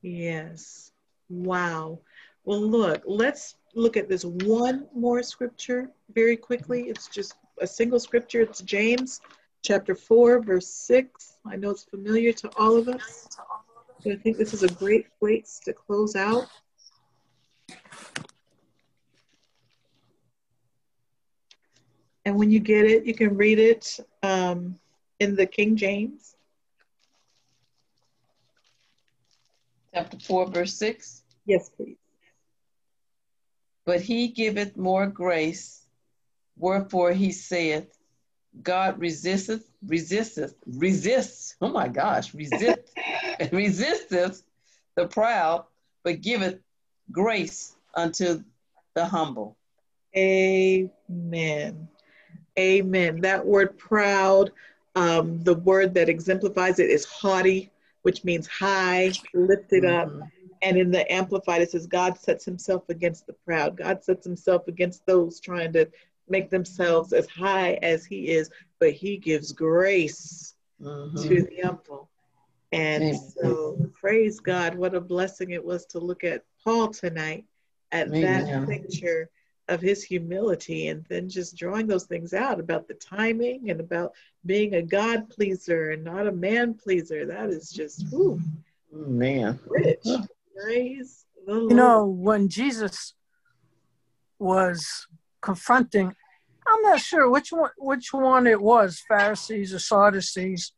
Yes. 0.00 0.90
Wow. 1.28 2.00
Well, 2.44 2.60
look, 2.60 3.02
let's 3.04 3.56
look 3.74 3.96
at 3.96 4.08
this 4.08 4.24
one 4.24 4.86
more 4.94 5.22
scripture 5.22 5.90
very 6.14 6.36
quickly. 6.36 6.84
It's 6.84 7.08
just 7.08 7.34
a 7.60 7.66
single 7.66 8.00
scripture. 8.00 8.40
It's 8.40 8.60
James 8.60 9.20
chapter 9.62 9.94
4, 9.94 10.40
verse 10.40 10.68
6. 10.68 11.38
I 11.46 11.56
know 11.56 11.70
it's 11.70 11.84
familiar 11.84 12.32
to 12.32 12.50
all 12.58 12.76
of 12.76 12.88
us. 12.88 13.28
So 14.02 14.12
I 14.12 14.16
think 14.16 14.36
this 14.36 14.54
is 14.54 14.62
a 14.62 14.68
great 14.68 15.06
place 15.18 15.60
to 15.64 15.72
close 15.72 16.16
out. 16.16 16.46
And 22.24 22.36
when 22.36 22.50
you 22.50 22.60
get 22.60 22.84
it, 22.84 23.06
you 23.06 23.14
can 23.14 23.36
read 23.36 23.58
it 23.58 24.00
um, 24.22 24.78
in 25.20 25.36
the 25.36 25.46
King 25.46 25.76
James. 25.76 26.34
Chapter 29.94 30.18
4, 30.18 30.46
verse 30.46 30.74
6. 30.74 31.22
Yes, 31.46 31.70
please 31.70 31.96
but 33.86 34.02
he 34.02 34.28
giveth 34.28 34.76
more 34.76 35.06
grace. 35.06 35.85
Wherefore 36.58 37.12
he 37.12 37.32
saith, 37.32 37.96
God 38.62 38.98
resisteth, 38.98 39.68
resisteth, 39.86 40.54
resists, 40.66 41.56
oh 41.60 41.68
my 41.68 41.88
gosh, 41.88 42.34
resist, 42.34 42.78
resisteth 43.52 44.42
the 44.94 45.06
proud, 45.06 45.64
but 46.02 46.22
giveth 46.22 46.58
grace 47.12 47.76
unto 47.94 48.42
the 48.94 49.04
humble. 49.04 49.56
Amen. 50.16 51.88
Amen. 52.58 53.20
That 53.20 53.44
word 53.44 53.76
proud, 53.78 54.50
um, 54.94 55.42
the 55.44 55.54
word 55.54 55.92
that 55.94 56.08
exemplifies 56.08 56.78
it 56.78 56.88
is 56.88 57.04
haughty, 57.04 57.70
which 58.02 58.24
means 58.24 58.46
high, 58.46 59.12
lifted 59.34 59.84
mm-hmm. 59.84 60.22
up. 60.22 60.28
And 60.62 60.78
in 60.78 60.90
the 60.90 61.10
Amplified, 61.12 61.60
it 61.60 61.70
says, 61.70 61.86
God 61.86 62.18
sets 62.18 62.46
himself 62.46 62.88
against 62.88 63.26
the 63.26 63.34
proud. 63.34 63.76
God 63.76 64.02
sets 64.02 64.24
himself 64.24 64.68
against 64.68 65.04
those 65.04 65.38
trying 65.38 65.74
to 65.74 65.86
make 66.28 66.50
themselves 66.50 67.12
as 67.12 67.26
high 67.28 67.74
as 67.82 68.04
he 68.04 68.28
is, 68.28 68.50
but 68.78 68.92
he 68.92 69.16
gives 69.16 69.52
grace 69.52 70.54
mm-hmm. 70.80 71.22
to 71.22 71.42
the 71.42 71.60
humble. 71.62 72.08
And 72.72 73.02
Amen. 73.04 73.20
so, 73.40 73.90
praise 73.94 74.40
God. 74.40 74.74
What 74.74 74.94
a 74.94 75.00
blessing 75.00 75.50
it 75.50 75.64
was 75.64 75.86
to 75.86 75.98
look 75.98 76.24
at 76.24 76.44
Paul 76.64 76.88
tonight 76.88 77.44
at 77.92 78.08
Amen. 78.08 78.46
that 78.46 78.68
picture 78.68 79.30
of 79.68 79.80
his 79.80 80.02
humility 80.02 80.88
and 80.88 81.04
then 81.08 81.28
just 81.28 81.56
drawing 81.56 81.86
those 81.86 82.04
things 82.04 82.34
out 82.34 82.60
about 82.60 82.86
the 82.86 82.94
timing 82.94 83.70
and 83.70 83.80
about 83.80 84.12
being 84.44 84.74
a 84.74 84.82
God 84.82 85.28
pleaser 85.28 85.90
and 85.90 86.04
not 86.04 86.26
a 86.26 86.32
man 86.32 86.74
pleaser. 86.74 87.26
That 87.26 87.50
is 87.50 87.70
just, 87.70 88.08
whew, 88.10 88.40
man, 88.92 89.58
rich. 89.66 90.06
Praise 90.56 91.24
the 91.46 91.54
Lord. 91.54 91.70
You 91.70 91.76
know, 91.76 92.06
when 92.06 92.48
Jesus 92.48 93.14
was 94.38 95.06
confronting, 95.46 96.08
I'm 96.66 96.82
not 96.82 97.00
sure 97.00 97.30
which 97.30 97.50
one 97.52 97.70
which 97.78 98.12
one 98.12 98.46
it 98.46 98.60
was, 98.60 99.02
Pharisees 99.08 99.72
or 99.72 99.78
Sadducees, 99.78 100.72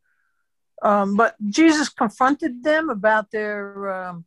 um, 0.83 1.17
but 1.17 1.35
Jesus 1.49 1.89
confronted 1.89 2.63
them 2.63 2.91
about 2.91 3.31
their 3.31 3.61
um, 3.93 4.25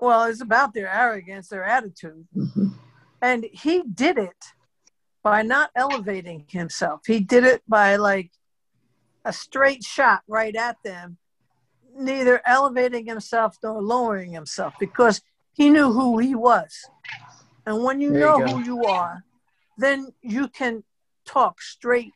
well, 0.00 0.24
it's 0.24 0.40
about 0.40 0.74
their 0.74 0.88
arrogance, 0.88 1.48
their 1.48 1.64
attitude, 1.64 2.26
mm-hmm. 2.36 2.68
and 3.22 3.46
he 3.52 3.82
did 3.82 4.18
it 4.18 4.42
by 5.22 5.42
not 5.42 5.70
elevating 5.76 6.46
himself. 6.48 7.02
He 7.06 7.20
did 7.20 7.44
it 7.44 7.62
by 7.68 7.96
like 7.96 8.30
a 9.24 9.32
straight 9.32 9.84
shot 9.84 10.22
right 10.26 10.56
at 10.56 10.76
them 10.82 11.18
neither 11.96 12.40
elevating 12.46 13.06
himself 13.06 13.56
nor 13.62 13.82
lowering 13.82 14.32
himself 14.32 14.74
because 14.80 15.20
he 15.52 15.70
knew 15.70 15.92
who 15.92 16.18
he 16.18 16.34
was. 16.34 16.84
And 17.70 17.84
when 17.84 18.00
you 18.00 18.12
there 18.12 18.22
know 18.22 18.38
you 18.38 18.46
who 18.48 18.64
you 18.64 18.84
are, 18.84 19.22
then 19.78 20.12
you 20.22 20.48
can 20.48 20.82
talk 21.24 21.62
straight 21.62 22.12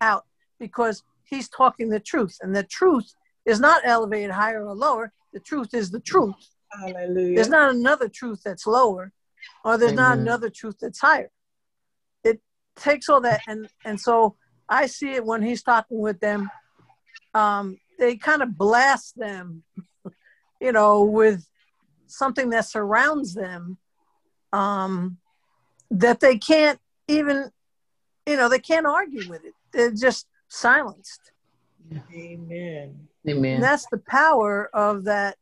out 0.00 0.24
because 0.58 1.04
he's 1.22 1.48
talking 1.48 1.90
the 1.90 2.00
truth. 2.00 2.36
And 2.40 2.56
the 2.56 2.64
truth 2.64 3.14
is 3.46 3.60
not 3.60 3.82
elevated 3.84 4.32
higher 4.32 4.66
or 4.66 4.74
lower. 4.74 5.12
The 5.32 5.38
truth 5.38 5.74
is 5.74 5.92
the 5.92 6.00
truth. 6.00 6.34
Hallelujah. 6.72 7.36
There's 7.36 7.48
not 7.48 7.72
another 7.72 8.08
truth 8.08 8.40
that's 8.44 8.66
lower 8.66 9.12
or 9.64 9.78
there's 9.78 9.92
Amen. 9.92 10.04
not 10.04 10.18
another 10.18 10.50
truth 10.50 10.78
that's 10.80 10.98
higher. 10.98 11.30
It 12.24 12.40
takes 12.74 13.08
all 13.08 13.20
that 13.20 13.42
and 13.46 13.68
and 13.84 14.00
so 14.00 14.34
I 14.68 14.86
see 14.86 15.12
it 15.12 15.24
when 15.24 15.40
he's 15.40 15.62
talking 15.62 16.00
with 16.00 16.18
them. 16.18 16.50
Um, 17.32 17.78
they 18.00 18.16
kind 18.16 18.42
of 18.42 18.58
blast 18.58 19.16
them, 19.16 19.62
you 20.60 20.72
know, 20.72 21.04
with 21.04 21.46
something 22.08 22.50
that 22.50 22.64
surrounds 22.64 23.34
them 23.34 23.78
um, 24.52 25.18
that 25.90 26.20
they 26.20 26.38
can't 26.38 26.78
even, 27.08 27.50
you 28.26 28.36
know, 28.36 28.48
they 28.48 28.58
can't 28.58 28.86
argue 28.86 29.28
with 29.28 29.44
it. 29.44 29.54
They're 29.72 29.90
just 29.90 30.26
silenced. 30.48 31.32
Amen. 32.14 33.08
Amen. 33.28 33.54
And 33.54 33.62
that's 33.62 33.86
the 33.90 33.98
power 33.98 34.70
of 34.72 35.04
that 35.04 35.36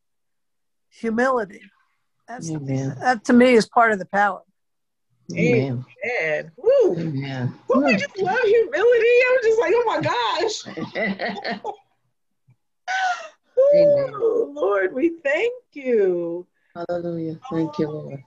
humility. 0.91 1.63
That's 2.27 2.51
Amen. 2.51 2.97
that 3.01 3.25
to 3.25 3.33
me 3.33 3.55
is 3.55 3.69
part 3.69 3.93
of 3.93 3.99
the 3.99 4.07
power. 4.07 4.43
Amen. 5.33 5.85
Amen. 6.05 6.53
Woo. 6.57 6.97
Amen. 6.97 7.55
Woo, 7.69 7.85
I 7.85 7.93
just 7.93 8.19
love 8.19 8.39
humility. 8.45 9.09
I'm 9.31 9.43
just 9.43 9.61
like, 9.61 9.73
oh 9.75 9.85
my 9.87 10.01
gosh. 10.01 11.63
Ooh, 13.59 14.53
Lord, 14.55 14.95
we 14.95 15.11
thank 15.23 15.53
you. 15.73 16.47
Hallelujah. 16.75 17.39
Thank 17.51 17.79
you, 17.79 17.89
Lord. 17.89 18.23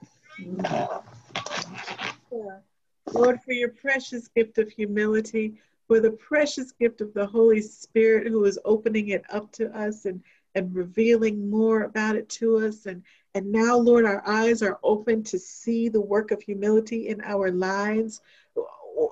Lord, 3.12 3.40
for 3.42 3.52
your 3.52 3.70
precious 3.70 4.28
gift 4.28 4.58
of 4.58 4.70
humility, 4.70 5.54
for 5.86 6.00
the 6.00 6.12
precious 6.12 6.72
gift 6.72 7.00
of 7.00 7.12
the 7.14 7.26
Holy 7.26 7.60
Spirit 7.60 8.28
who 8.28 8.44
is 8.44 8.58
opening 8.64 9.08
it 9.08 9.24
up 9.30 9.52
to 9.52 9.76
us 9.76 10.06
and, 10.06 10.22
and 10.54 10.74
revealing 10.74 11.50
more 11.50 11.82
about 11.82 12.16
it 12.16 12.28
to 12.30 12.58
us. 12.58 12.86
And, 12.86 13.02
and 13.34 13.50
now, 13.50 13.76
Lord, 13.76 14.04
our 14.04 14.22
eyes 14.26 14.62
are 14.62 14.78
open 14.82 15.22
to 15.24 15.38
see 15.38 15.88
the 15.88 16.00
work 16.00 16.30
of 16.30 16.42
humility 16.42 17.08
in 17.08 17.20
our 17.22 17.50
lives. 17.50 18.20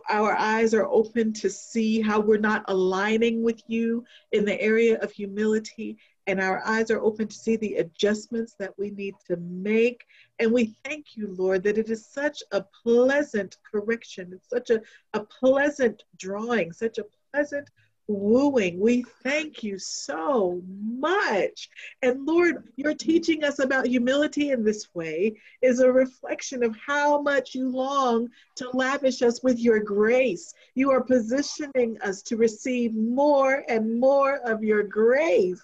Our 0.08 0.34
eyes 0.36 0.72
are 0.72 0.86
open 0.86 1.32
to 1.34 1.50
see 1.50 2.00
how 2.00 2.20
we're 2.20 2.38
not 2.38 2.64
aligning 2.68 3.42
with 3.42 3.62
you 3.66 4.04
in 4.32 4.44
the 4.44 4.60
area 4.60 4.98
of 5.00 5.10
humility 5.12 5.98
and 6.30 6.40
our 6.40 6.62
eyes 6.64 6.92
are 6.92 7.00
open 7.00 7.26
to 7.26 7.34
see 7.36 7.56
the 7.56 7.76
adjustments 7.76 8.54
that 8.58 8.72
we 8.78 8.90
need 8.90 9.14
to 9.26 9.36
make. 9.36 10.06
And 10.40 10.52
we 10.52 10.74
thank 10.84 11.16
you, 11.16 11.34
Lord, 11.36 11.62
that 11.64 11.76
it 11.76 11.90
is 11.90 12.06
such 12.06 12.42
a 12.50 12.64
pleasant 12.82 13.58
correction. 13.70 14.32
It's 14.32 14.48
such 14.48 14.70
a, 14.70 14.80
a 15.12 15.20
pleasant 15.20 16.02
drawing, 16.16 16.72
such 16.72 16.96
a 16.96 17.04
pleasant 17.30 17.68
wooing. 18.08 18.80
We 18.80 19.04
thank 19.22 19.62
you 19.62 19.78
so 19.78 20.62
much. 20.66 21.68
And 22.00 22.26
Lord, 22.26 22.64
you're 22.76 22.94
teaching 22.94 23.44
us 23.44 23.58
about 23.58 23.86
humility 23.86 24.50
in 24.50 24.64
this 24.64 24.88
way 24.94 25.36
is 25.60 25.80
a 25.80 25.92
reflection 25.92 26.64
of 26.64 26.74
how 26.86 27.20
much 27.20 27.54
you 27.54 27.68
long 27.68 28.28
to 28.56 28.70
lavish 28.70 29.20
us 29.20 29.42
with 29.42 29.58
your 29.58 29.80
grace. 29.80 30.54
You 30.74 30.90
are 30.90 31.02
positioning 31.02 31.98
us 32.02 32.22
to 32.22 32.38
receive 32.38 32.94
more 32.94 33.62
and 33.68 34.00
more 34.00 34.36
of 34.36 34.64
your 34.64 34.84
grace. 34.84 35.62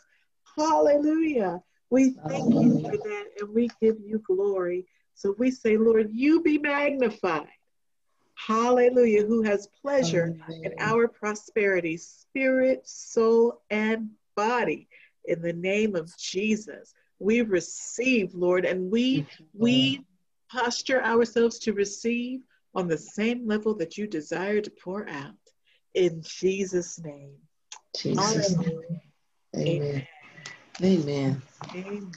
Hallelujah. 0.54 1.62
We 1.90 2.16
thank 2.28 2.52
you 2.54 2.80
for 2.80 2.96
that 2.96 3.24
and 3.40 3.54
we 3.54 3.68
give 3.80 3.96
you 4.04 4.22
glory. 4.26 4.86
So 5.14 5.34
we 5.38 5.50
say, 5.50 5.76
Lord, 5.76 6.10
you 6.12 6.42
be 6.42 6.58
magnified. 6.58 7.48
Hallelujah. 8.34 9.24
Who 9.24 9.42
has 9.42 9.68
pleasure 9.80 10.36
in 10.62 10.74
our 10.78 11.08
prosperity, 11.08 11.96
spirit, 11.96 12.86
soul, 12.86 13.62
and 13.70 14.10
body. 14.34 14.88
In 15.24 15.40
the 15.40 15.52
name 15.52 15.96
of 15.96 16.16
Jesus, 16.18 16.92
we 17.18 17.40
receive, 17.40 18.34
Lord, 18.34 18.64
and 18.64 18.90
we 18.90 19.26
we 19.54 20.04
posture 20.50 21.02
ourselves 21.02 21.58
to 21.60 21.72
receive 21.72 22.40
on 22.74 22.88
the 22.88 22.98
same 22.98 23.46
level 23.46 23.74
that 23.76 23.96
you 23.96 24.06
desire 24.06 24.60
to 24.60 24.70
pour 24.70 25.08
out. 25.08 25.34
In 25.94 26.22
Jesus' 26.22 27.00
name. 27.00 27.32
Jesus. 27.96 28.54
Amen. 28.54 29.00
Amen. 29.56 30.06
Amen. 30.82 31.42
Amen. 31.74 32.12